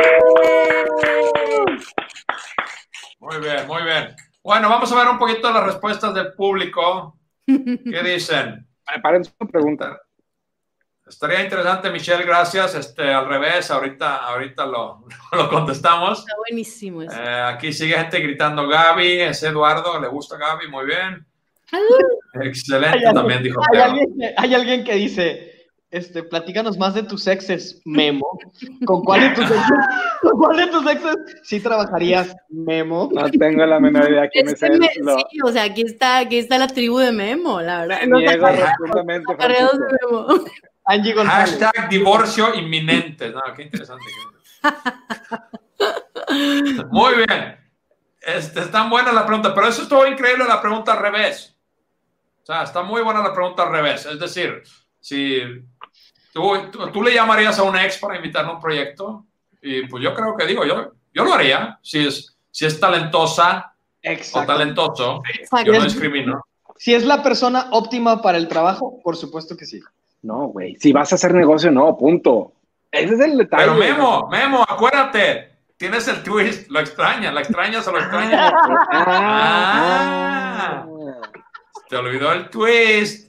[3.18, 4.14] Muy bien, muy bien.
[4.44, 7.18] Bueno, vamos a ver un poquito las respuestas del público.
[7.46, 8.68] ¿Qué dicen?
[8.84, 10.00] Preparen su pregunta.
[11.08, 12.74] Estaría interesante, Michelle, gracias.
[12.74, 16.18] Este, al revés, ahorita, ahorita lo, lo contestamos.
[16.20, 17.14] Está buenísimo eso.
[17.16, 21.24] Eh, aquí sigue gente gritando Gaby, es Eduardo, le gusta Gaby, muy bien.
[22.42, 27.26] Excelente, Hay también dijo Hay alguien, hay alguien que dice, este, platícanos más de tus
[27.26, 28.38] exes, Memo.
[28.84, 29.62] ¿Con cuál de tus exes,
[30.22, 33.08] ¿con cuál de tus exes sí trabajarías, Memo?
[33.12, 34.78] No tengo la menor idea quién Es es que él.
[34.80, 38.00] me- Lo sí, o sea, aquí está, aquí está la tribu de Memo, la verdad.
[38.06, 39.34] Niego rotundamente,
[40.10, 40.26] Memo.
[40.86, 41.58] Angie González.
[41.58, 43.30] Hashtag divorcio inminente.
[43.30, 44.04] No, qué interesante.
[46.90, 47.58] Muy bien.
[48.20, 51.56] Este, está buena la pregunta, pero eso estuvo increíble la pregunta al revés.
[52.42, 54.06] O sea, está muy buena la pregunta al revés.
[54.06, 54.62] Es decir,
[55.00, 55.40] si
[56.32, 59.26] tú, tú, tú le llamarías a un ex para invitarle a un proyecto,
[59.62, 61.78] y pues yo creo que digo, yo, yo lo haría.
[61.82, 63.74] Si es, si es talentosa
[64.32, 65.72] o talentoso, Exacto.
[65.72, 66.44] yo no discrimino.
[66.76, 69.80] Si es la persona óptima para el trabajo, por supuesto que sí.
[70.26, 70.74] No, güey.
[70.80, 72.52] Si vas a hacer negocio, no, punto.
[72.90, 73.64] Ese es el detalle.
[73.64, 78.52] Pero Memo, Memo, acuérdate, tienes el twist, lo extrañas, la extrañas o lo extrañas.
[78.92, 80.86] Ah, Ah.
[81.88, 83.26] Te olvidó el twist.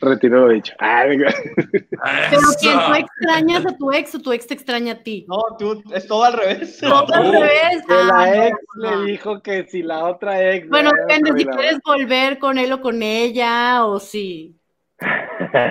[0.00, 0.72] Retiro lo dicho.
[0.80, 2.56] Ah, Pero Eso.
[2.60, 5.24] ¿quién tú extrañas a tu ex o tu ex te extraña a ti?
[5.28, 6.82] No, tú, es todo al revés.
[6.82, 7.82] No, Todo al revés.
[7.86, 8.96] que Ah, la ex no.
[9.02, 10.68] le dijo que si la otra ex.
[10.68, 14.56] Bueno, depende si quieres volver con él o con ella o si.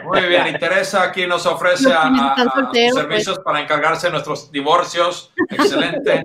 [0.05, 3.61] Muy bien, y Teresa aquí nos ofrece a, a- Están a sus solteros, servicios para
[3.61, 5.31] encargarse de nuestros divorcios.
[5.49, 6.23] Excelente.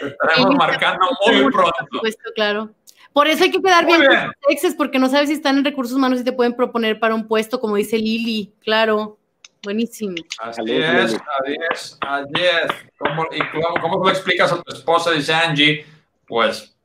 [0.00, 1.74] Te estaremos marcando muy Por pronto.
[1.92, 2.70] supuesto, claro.
[3.12, 4.22] Por eso hay que quedar Muy bien, bien.
[4.42, 7.14] con exes, porque no sabes si están en recursos humanos y te pueden proponer para
[7.14, 8.52] un puesto, como dice Lili.
[8.60, 9.18] Claro.
[9.62, 10.14] Buenísimo.
[10.40, 10.84] Así es, Lili.
[10.84, 12.72] así es, así es.
[12.98, 15.10] ¿Cómo, y cómo, cómo lo explicas a tu esposa?
[15.12, 15.86] Dice Angie.
[16.26, 16.76] Pues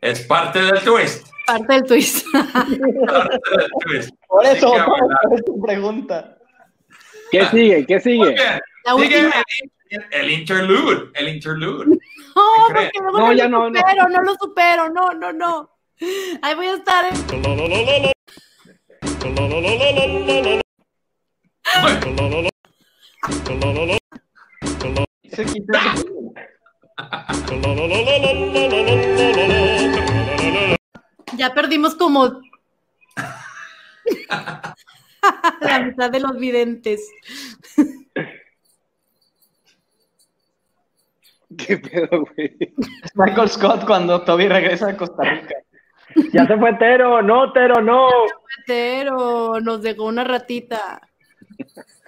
[0.00, 1.28] es parte del twist.
[1.46, 2.26] Parte del twist.
[4.28, 4.74] Por eso,
[5.34, 6.38] es tu pregunta.
[7.30, 7.86] ¿Qué sigue?
[7.86, 8.28] ¿Qué sigue?
[8.30, 8.36] bien.
[8.84, 9.42] La Sigue última.
[9.90, 11.10] el, el interlude.
[11.14, 11.86] El interlude.
[12.34, 13.80] No, porque luego No, no, ya lo no, no.
[13.80, 14.22] supero, no.
[14.22, 15.70] lo supero, no, no, no.
[16.42, 17.04] Ahí voy a estar.
[17.06, 18.12] en-
[25.34, 25.94] Se quita
[31.36, 32.40] Ya perdimos como
[35.60, 37.08] la mitad de los videntes.
[41.56, 42.56] ¿Qué pedo, güey?
[43.02, 45.54] Es Michael Scott cuando Toby regresa de Costa Rica.
[46.32, 48.08] Ya se fue Tero, no, Tero, no.
[48.66, 51.00] Pero nos dejó una ratita.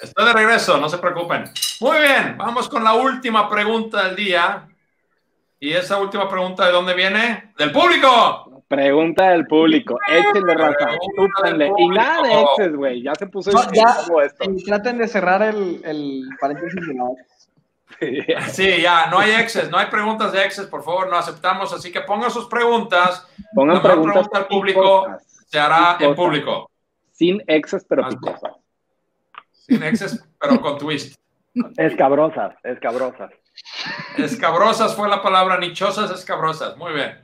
[0.00, 1.44] Estoy de regreso, no se preocupen.
[1.80, 4.68] Muy bien, vamos con la última pregunta del día.
[5.60, 7.52] Y esa última pregunta, ¿de dónde viene?
[7.56, 8.43] ¡Del público!
[8.74, 9.98] Pregunta del público.
[10.08, 10.90] Échenle raza.
[11.78, 13.02] Y nada de exes, güey.
[13.02, 13.96] Ya se puso No, ya.
[14.24, 14.44] esto.
[14.50, 17.04] Y traten de cerrar el, el paréntesis de la
[18.50, 21.72] Sí, ya, no hay exes, no hay preguntas de exes, por favor, no aceptamos.
[21.72, 23.26] Así que pongan sus preguntas.
[23.54, 25.44] Pongan preguntas pregunta al público picosas.
[25.46, 26.70] Se hará en público.
[27.12, 28.52] Sin exes, pero picosas.
[29.52, 31.16] Sin exes, pero con twist.
[31.76, 33.30] Escabrosas, escabrosas.
[34.18, 36.76] Escabrosas fue la palabra, nichosas, escabrosas.
[36.76, 37.23] Muy bien.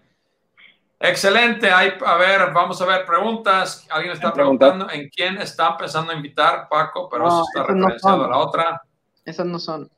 [1.01, 1.71] Excelente.
[1.71, 3.87] Hay, a ver, vamos a ver preguntas.
[3.91, 7.87] Alguien está preguntando en quién está empezando a invitar, Paco, pero No, eso está no
[7.87, 8.83] referenciado a la otra.
[9.25, 9.91] Esas no son.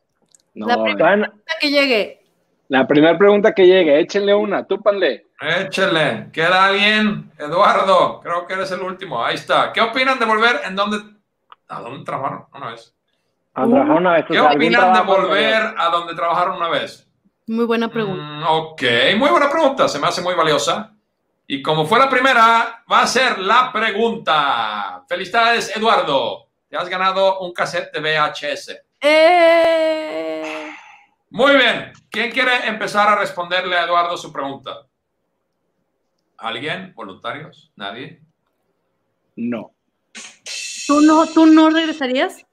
[0.55, 2.23] No, La primera- Todavía- que llegue.
[2.69, 5.27] La primera pregunta que llegue, échenle una, túpanle.
[5.41, 6.31] Échele.
[6.33, 7.31] ¿Queda alguien?
[7.37, 9.23] Eduardo, creo que eres el último.
[9.25, 9.73] Ahí está.
[9.73, 10.99] ¿Qué opinan de volver en dónde?
[11.69, 12.95] ¿A dónde trabajaron una vez?
[13.55, 14.25] a trabajar una vez.
[14.25, 17.07] o ¿Qué opinan de volver a donde trabajaron una vez?
[17.47, 18.23] Muy buena pregunta.
[18.23, 18.83] Mm, ok,
[19.19, 20.92] muy buena pregunta, se me hace muy valiosa.
[21.53, 25.05] Y como fue la primera, va a ser la pregunta.
[25.07, 26.49] Felicidades, Eduardo.
[26.67, 28.71] Te has ganado un cassette de VHS.
[28.99, 30.71] Eh,
[31.29, 31.93] Muy bien.
[32.09, 34.87] ¿Quién quiere empezar a responderle a Eduardo su pregunta?
[36.39, 36.95] ¿Alguien?
[36.95, 37.71] ¿Voluntarios?
[37.77, 38.23] ¿Nadie?
[39.37, 39.75] No.
[40.87, 42.47] ¿tú, no, ¿Tú no regresarías?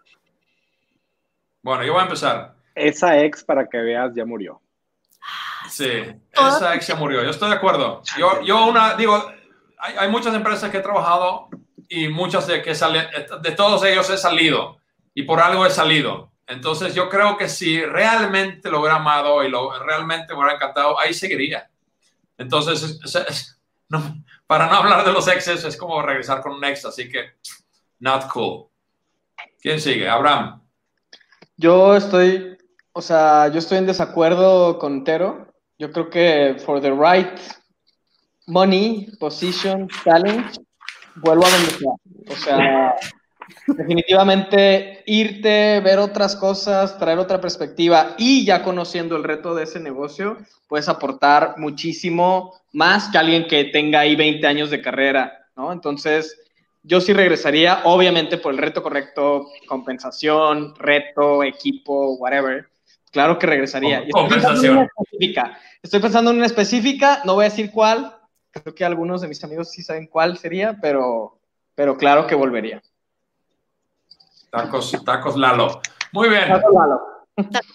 [1.62, 2.56] Bueno, yo voy a empezar.
[2.76, 4.62] Esa ex, para que veas, ya murió.
[5.70, 5.91] Sí,
[6.32, 7.24] esa ex ya murió.
[7.24, 8.01] Yo estoy de acuerdo.
[8.18, 9.32] Yo, yo una, digo,
[9.78, 11.49] hay, hay muchas empresas que he trabajado
[11.89, 13.07] y muchas de que sale,
[13.41, 14.78] de todos ellos he salido
[15.14, 16.32] y por algo he salido.
[16.47, 20.99] Entonces yo creo que si realmente lo hubiera amado y lo realmente me hubiera encantado,
[20.99, 21.70] ahí seguiría.
[22.38, 26.53] Entonces, es- es- es- no, para no hablar de los exes, es como regresar con
[26.53, 27.34] un ex, así que
[27.99, 28.68] not cool.
[29.62, 30.07] ¿Quién sigue?
[30.10, 30.62] Abraham.
[31.57, 32.57] Yo estoy,
[32.93, 35.49] o sea, yo estoy en desacuerdo con Tero.
[35.80, 37.39] Yo creo que for the right
[38.47, 40.57] money, position, talent,
[41.15, 41.86] vuelvo a donde.
[42.30, 42.95] O sea,
[43.65, 49.80] definitivamente irte, ver otras cosas, traer otra perspectiva y ya conociendo el reto de ese
[49.80, 55.71] negocio, puedes aportar muchísimo más que alguien que tenga ahí 20 años de carrera, ¿no?
[55.71, 56.38] Entonces,
[56.84, 62.67] yo sí regresaría, obviamente por el reto correcto, compensación, reto, equipo, whatever.
[63.12, 64.03] Claro que regresaría.
[64.03, 65.57] Y estoy pensando en una específica.
[65.82, 68.16] Estoy pensando en una específica, no voy a decir cuál.
[68.51, 71.39] Creo que algunos de mis amigos sí saben cuál sería, pero,
[71.76, 72.82] pero claro que volvería.
[74.51, 75.82] Tacos, tacos Lalo.
[76.12, 76.47] Muy bien.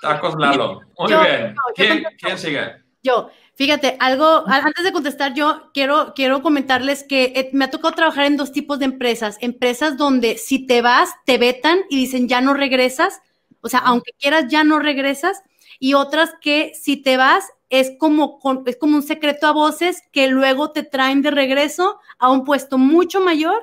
[0.02, 0.80] Tacos Lalo.
[0.98, 1.54] Muy Yo- bien.
[1.54, 2.18] yo ¿Quién, contesto.
[2.20, 2.84] quién sigue?
[3.02, 7.94] Yo, fíjate, algo, antes de contestar, yo quiero, quiero comentarles que eh, me ha tocado
[7.94, 9.36] trabajar en dos tipos de empresas.
[9.40, 13.20] Empresas donde si te vas, te vetan y dicen ya no regresas.
[13.64, 15.42] O sea, aunque quieras, ya no regresas.
[15.80, 20.28] Y otras que si te vas, es como, es como un secreto a voces que
[20.28, 23.60] luego te traen de regreso a un puesto mucho mayor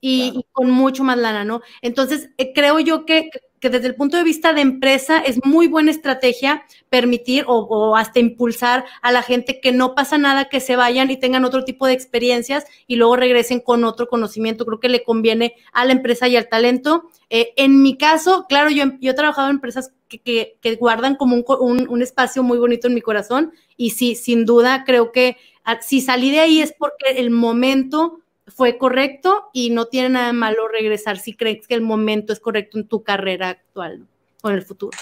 [0.00, 1.62] y, y con mucho más lana, ¿no?
[1.80, 3.30] Entonces, eh, creo yo que,
[3.64, 8.20] que desde el punto de vista de empresa es muy buena estrategia permitir o, hasta
[8.20, 11.86] impulsar a la gente que no pasa nada, que se vayan y tengan otro tipo
[11.86, 14.66] de experiencias y luego regresen con otro conocimiento.
[14.66, 17.04] Creo que le conviene a la empresa y al talento.
[17.30, 21.34] Eh, en mi caso, claro, yo, yo he trabajado en empresas que, que- guardan como
[21.36, 25.38] un, un- un espacio muy bonito en mi corazón y sí, sin duda, creo que
[25.64, 30.26] ah, si salí de ahí es porque el momento fue correcto y no tiene nada
[30.28, 34.06] de malo regresar si crees que el momento es correcto en tu carrera actual ¿no?
[34.42, 34.96] o en el futuro.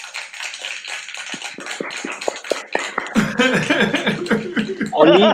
[4.92, 5.24] Oli,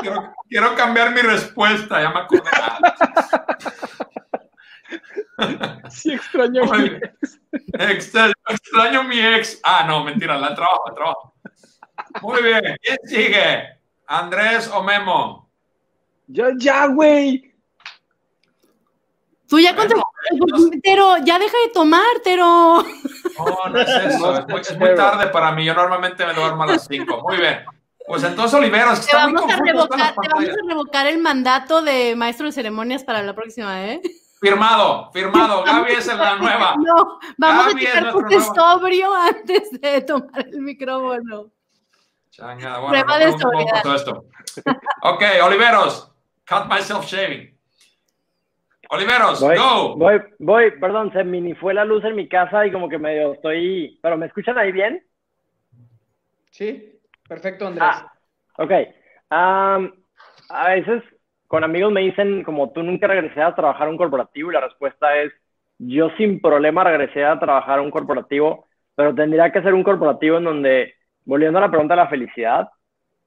[0.00, 2.50] Quiero, quiero cambiar mi respuesta, ya me acordé.
[5.90, 6.62] Sí extraño.
[6.72, 7.00] Bien.
[7.78, 9.60] Extra- extraño mi ex.
[9.64, 11.34] Ah, no, mentira, la trabajo, la trabajo.
[12.22, 12.76] Muy bien.
[12.82, 13.80] ¿Quién sigue?
[14.06, 15.50] ¿Andrés o Memo?
[16.32, 17.52] Yo ya, güey.
[19.46, 22.82] Tú ya Bueno, contestaste, pero ya deja de tomar, pero
[23.38, 24.38] No, no es eso.
[24.38, 25.62] Es muy, es muy tarde para mí.
[25.66, 27.22] Yo normalmente me duermo a las 5.
[27.28, 27.64] Muy bien.
[28.06, 31.82] Pues entonces, Oliveros, te está muy vamos, a revocar, te vamos a revocar el mandato
[31.82, 34.00] de maestro de ceremonias para la próxima, ¿eh?
[34.40, 35.62] Firmado, firmado.
[35.66, 36.74] Gaby es la nueva.
[36.78, 41.50] No, vamos Gaby a nuestro porque sobrio antes de tomar el micrófono.
[42.30, 43.82] Changa, bueno, Prueba no de sobriedad.
[43.82, 44.24] pasó esto.
[45.02, 46.11] Ok, Oliveros.
[46.52, 47.50] Cut myself shaving.
[48.90, 49.96] Oliveros, Voy, go.
[49.96, 53.32] voy, voy, perdón, se mini fue la luz en mi casa y como que medio
[53.32, 55.02] estoy, pero ¿me escuchan ahí bien?
[56.50, 57.88] Sí, perfecto, Andrés.
[57.90, 58.12] Ah,
[58.58, 58.70] ok.
[59.30, 61.02] A veces
[61.46, 64.60] con amigos me dicen como tú nunca regresé a trabajar a un corporativo y la
[64.60, 65.32] respuesta es
[65.78, 70.36] yo sin problema regresé a trabajar a un corporativo, pero tendría que ser un corporativo
[70.36, 70.94] en donde,
[71.24, 72.68] volviendo a la pregunta de la felicidad,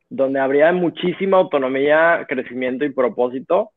[0.09, 3.71] donde habría muchísima autonomía, crecimiento y propósito.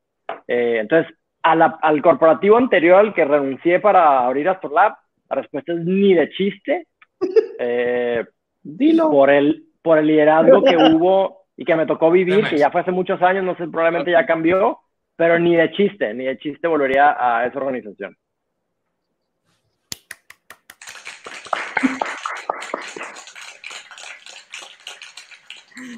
[0.46, 1.12] Eh, entonces,
[1.42, 4.94] al corporativo anterior al que renuncié para abrir Astrolab,
[5.30, 6.86] la respuesta es ni de chiste.
[7.60, 8.24] Eh,
[8.62, 9.10] Dilo.
[9.10, 12.82] Por el, por el liderazgo que hubo y que me tocó vivir, que ya fue
[12.82, 14.78] hace muchos años, no sé, probablemente ya cambió,
[15.16, 18.16] pero ni de chiste, ni de chiste volvería a esa organización.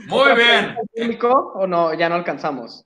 [0.07, 0.77] Muy bien.
[1.55, 1.95] o no?
[1.95, 2.85] Ya no alcanzamos.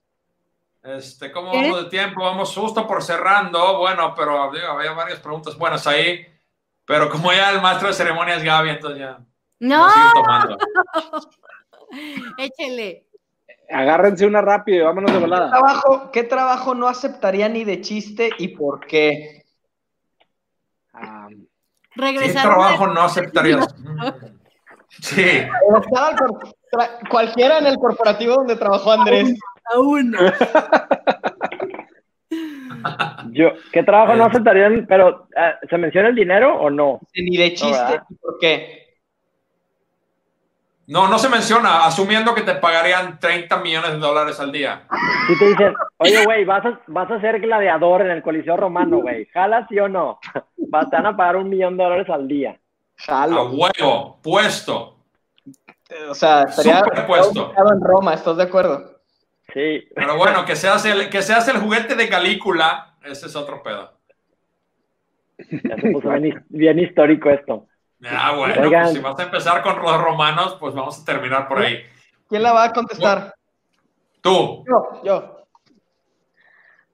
[0.82, 2.22] Este, ¿Cómo vamos de tiempo?
[2.22, 3.78] Vamos justo por cerrando.
[3.78, 6.26] Bueno, pero había varias preguntas buenas ahí.
[6.84, 9.18] Pero como ya el maestro de ceremonias Gaby, entonces ya.
[9.60, 9.88] No.
[12.38, 13.06] Échele.
[13.70, 15.46] Agárrense una rápido y vámonos de volada.
[15.46, 19.46] ¿Qué trabajo, ¿Qué trabajo no aceptaría ni de chiste y por qué?
[21.96, 22.42] Regresar.
[22.42, 23.74] ¿Qué trabajo no aceptarías?
[25.00, 25.24] Sí.
[27.10, 29.38] Cualquiera en el corporativo donde trabajó Andrés.
[29.72, 30.14] Aún.
[33.32, 34.86] Yo, ¿qué trabajo no aceptarían?
[34.86, 37.00] Pero, eh, ¿se menciona el dinero o no?
[37.14, 38.00] Ni de chiste.
[38.20, 38.84] ¿Por qué?
[40.86, 44.82] No, no se menciona, asumiendo que te pagarían 30 millones de dólares al día.
[45.26, 48.98] Si te dicen, oye, güey, vas a, vas a ser gladiador en el Coliseo Romano,
[48.98, 49.24] güey.
[49.32, 50.18] ¿Jalas sí o no?
[50.68, 52.58] Vas, te van a pagar un millón de dólares al día.
[52.96, 53.38] Jalo.
[53.38, 54.98] A huevo, puesto.
[56.08, 59.00] O sea, estaría en Roma, ¿estás de acuerdo?
[59.52, 59.86] Sí.
[59.94, 63.92] Pero bueno, que seas el, que seas el juguete de Calícula, ese es otro pedo.
[65.38, 66.10] Ya se puso
[66.48, 67.66] bien, histórico esto.
[68.04, 71.58] Ah, bueno, pues si vas a empezar con los romanos, pues vamos a terminar por
[71.58, 71.82] ahí.
[72.28, 73.34] ¿Quién la va a contestar?
[74.20, 74.64] Tú.
[74.66, 75.46] Yo, yo.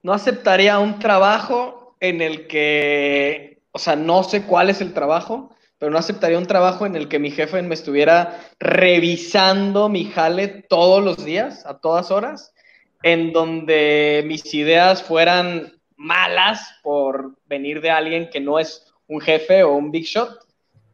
[0.03, 5.55] No aceptaría un trabajo en el que, o sea, no sé cuál es el trabajo,
[5.81, 10.47] pero no aceptaría un trabajo en el que mi jefe me estuviera revisando mi jale
[10.69, 12.55] todos los días, a todas horas,
[13.03, 19.63] en donde mis ideas fueran malas por venir de alguien que no es un jefe
[19.63, 20.47] o un big shot,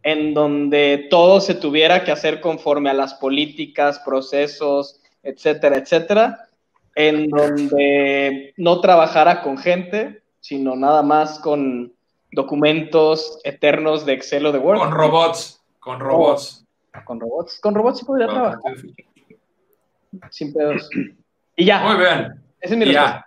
[0.05, 6.49] en donde todo se tuviera que hacer conforme a las políticas, procesos, etcétera, etcétera,
[6.95, 11.96] en donde no trabajara con gente, sino nada más con
[12.37, 14.79] documentos eternos de Excel o de Word.
[14.79, 16.65] Con robots, con robots.
[17.05, 18.61] con robots, con robots sí podría trabajar.
[20.31, 20.89] Sin pedos.
[21.57, 21.81] Y ya.
[21.81, 22.35] Muy bien.
[22.61, 23.27] Ese es mi ya.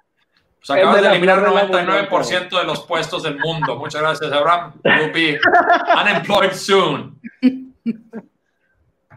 [0.59, 3.77] Pues acabas de eliminar 99% de los puestos del mundo.
[3.77, 4.73] Muchas gracias, Abraham.
[4.83, 5.39] You'll be
[5.99, 7.19] unemployed soon.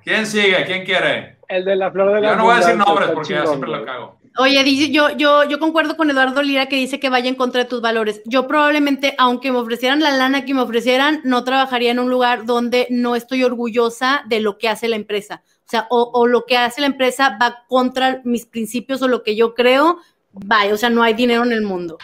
[0.03, 0.64] ¿Quién sigue?
[0.64, 1.36] ¿Quién quiere?
[1.49, 3.68] El de la flor de la Yo no voy a decir nombres porque ya siempre
[3.68, 4.21] lo cago.
[4.39, 7.64] Oye, dice, yo, yo, yo concuerdo con Eduardo Lira que dice que vaya en contra
[7.64, 8.22] de tus valores.
[8.24, 12.47] Yo probablemente, aunque me ofrecieran la lana que me ofrecieran, no trabajaría en un lugar
[12.47, 15.43] donde no estoy orgullosa de lo que hace la empresa.
[15.66, 19.37] O sea, o, lo que hace la empresa va contra mis principios o lo que
[19.37, 19.99] yo creo,
[20.33, 21.99] vaya, o sea, no hay dinero en el mundo.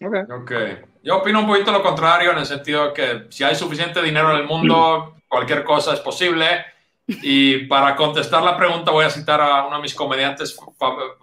[0.00, 0.14] Ok.
[0.30, 0.52] Ok.
[1.02, 4.32] Yo opino un poquito lo contrario en el sentido de que si hay suficiente dinero
[4.32, 6.64] en el mundo, cualquier cosa es posible
[7.06, 10.56] y para contestar la pregunta voy a citar a uno de mis comediantes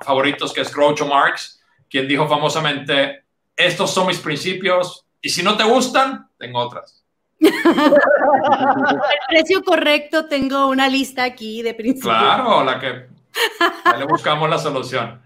[0.02, 3.24] favoritos, que es Groucho Marx, quien dijo famosamente,
[3.56, 7.04] estos son mis principios y si no te gustan, tengo otras.
[7.40, 7.52] El
[9.28, 12.16] precio correcto, tengo una lista aquí de principios.
[12.16, 13.08] Claro, la que
[13.98, 15.22] le buscamos la solución.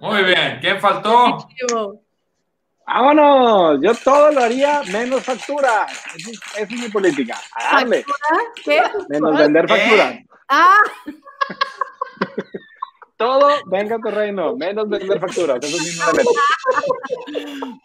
[0.00, 1.48] Muy bien, ¿quién faltó?
[2.86, 5.86] Vámonos, yo todo lo haría menos factura.
[6.16, 7.40] Esa es, mi política.
[7.54, 8.04] A darle.
[8.64, 8.82] ¿Qué?
[9.08, 10.18] Menos vender factura.
[10.48, 10.78] Ah.
[13.16, 15.58] todo venga a tu reino, menos vender facturas.
[15.62, 16.00] Eso es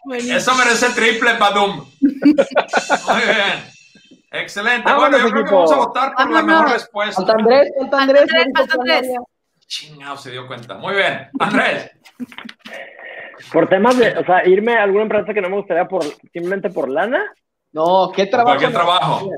[0.04, 1.76] mi Eso merece triple Badum.
[2.00, 3.64] Muy bien.
[4.30, 4.92] Excelente.
[4.92, 7.22] bueno, yo creo que vamos a votar por la mejor respuesta.
[7.22, 8.22] Falta Andrés, falta Andrés.
[8.22, 9.08] Andrés, Andrés.
[9.66, 10.74] Chingado, se dio cuenta.
[10.74, 11.30] Muy bien.
[11.38, 11.90] Andrés.
[13.52, 16.70] Por temas de, o sea, irme a alguna empresa que no me gustaría por simplemente
[16.70, 17.32] por lana.
[17.72, 18.58] No, ¿qué trabajo?
[18.58, 19.30] ¿Qué trabajo?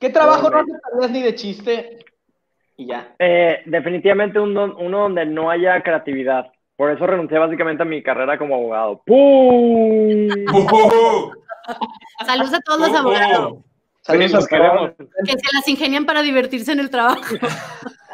[0.00, 1.98] ¿Qué trabajo no aceptarías ni de chiste?
[2.76, 3.14] Y ya.
[3.18, 6.52] Eh, definitivamente uno, uno donde no haya creatividad.
[6.76, 9.02] Por eso renuncié básicamente a mi carrera como abogado.
[9.04, 10.28] ¡Pum!
[12.24, 13.58] Saludos a todos los abogados.
[14.02, 14.92] Saludos, queremos.
[15.24, 17.20] Que se las ingenian para divertirse en el trabajo.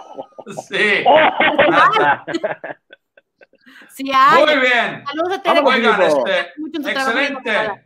[0.46, 1.04] Sí.
[3.88, 4.44] sí hay.
[4.44, 5.04] Muy bien.
[5.06, 5.60] Saludos a Tere.
[5.60, 6.52] Oigan, este,
[6.90, 7.84] excelente.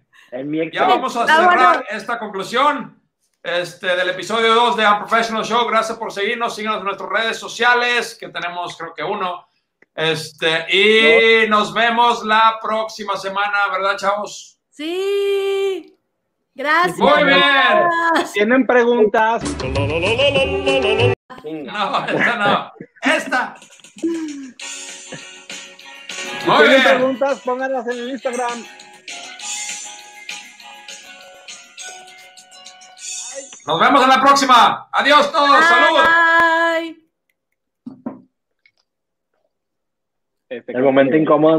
[0.73, 3.01] Ya vamos a cerrar esta conclusión
[3.43, 5.67] este, del episodio 2 de Unprofessional Show.
[5.67, 6.55] Gracias por seguirnos.
[6.55, 9.47] Síganos en nuestras redes sociales, que tenemos creo que uno.
[9.95, 14.61] Este, y nos vemos la próxima semana, ¿verdad, chavos?
[14.71, 15.99] Sí.
[16.55, 16.99] Gracias.
[16.99, 17.89] Muy bien.
[18.33, 19.43] ¿Tienen preguntas?
[21.45, 22.73] No, esta no.
[23.03, 23.55] Esta.
[23.59, 24.07] Si
[26.47, 26.83] Muy tienen bien.
[26.97, 28.65] preguntas, pónganlas en el Instagram.
[33.67, 34.89] Nos vemos en la próxima.
[34.93, 35.65] Adiós todos.
[35.65, 35.99] Salud.
[36.01, 36.97] Bye.
[40.49, 41.57] Este, El momento incómodo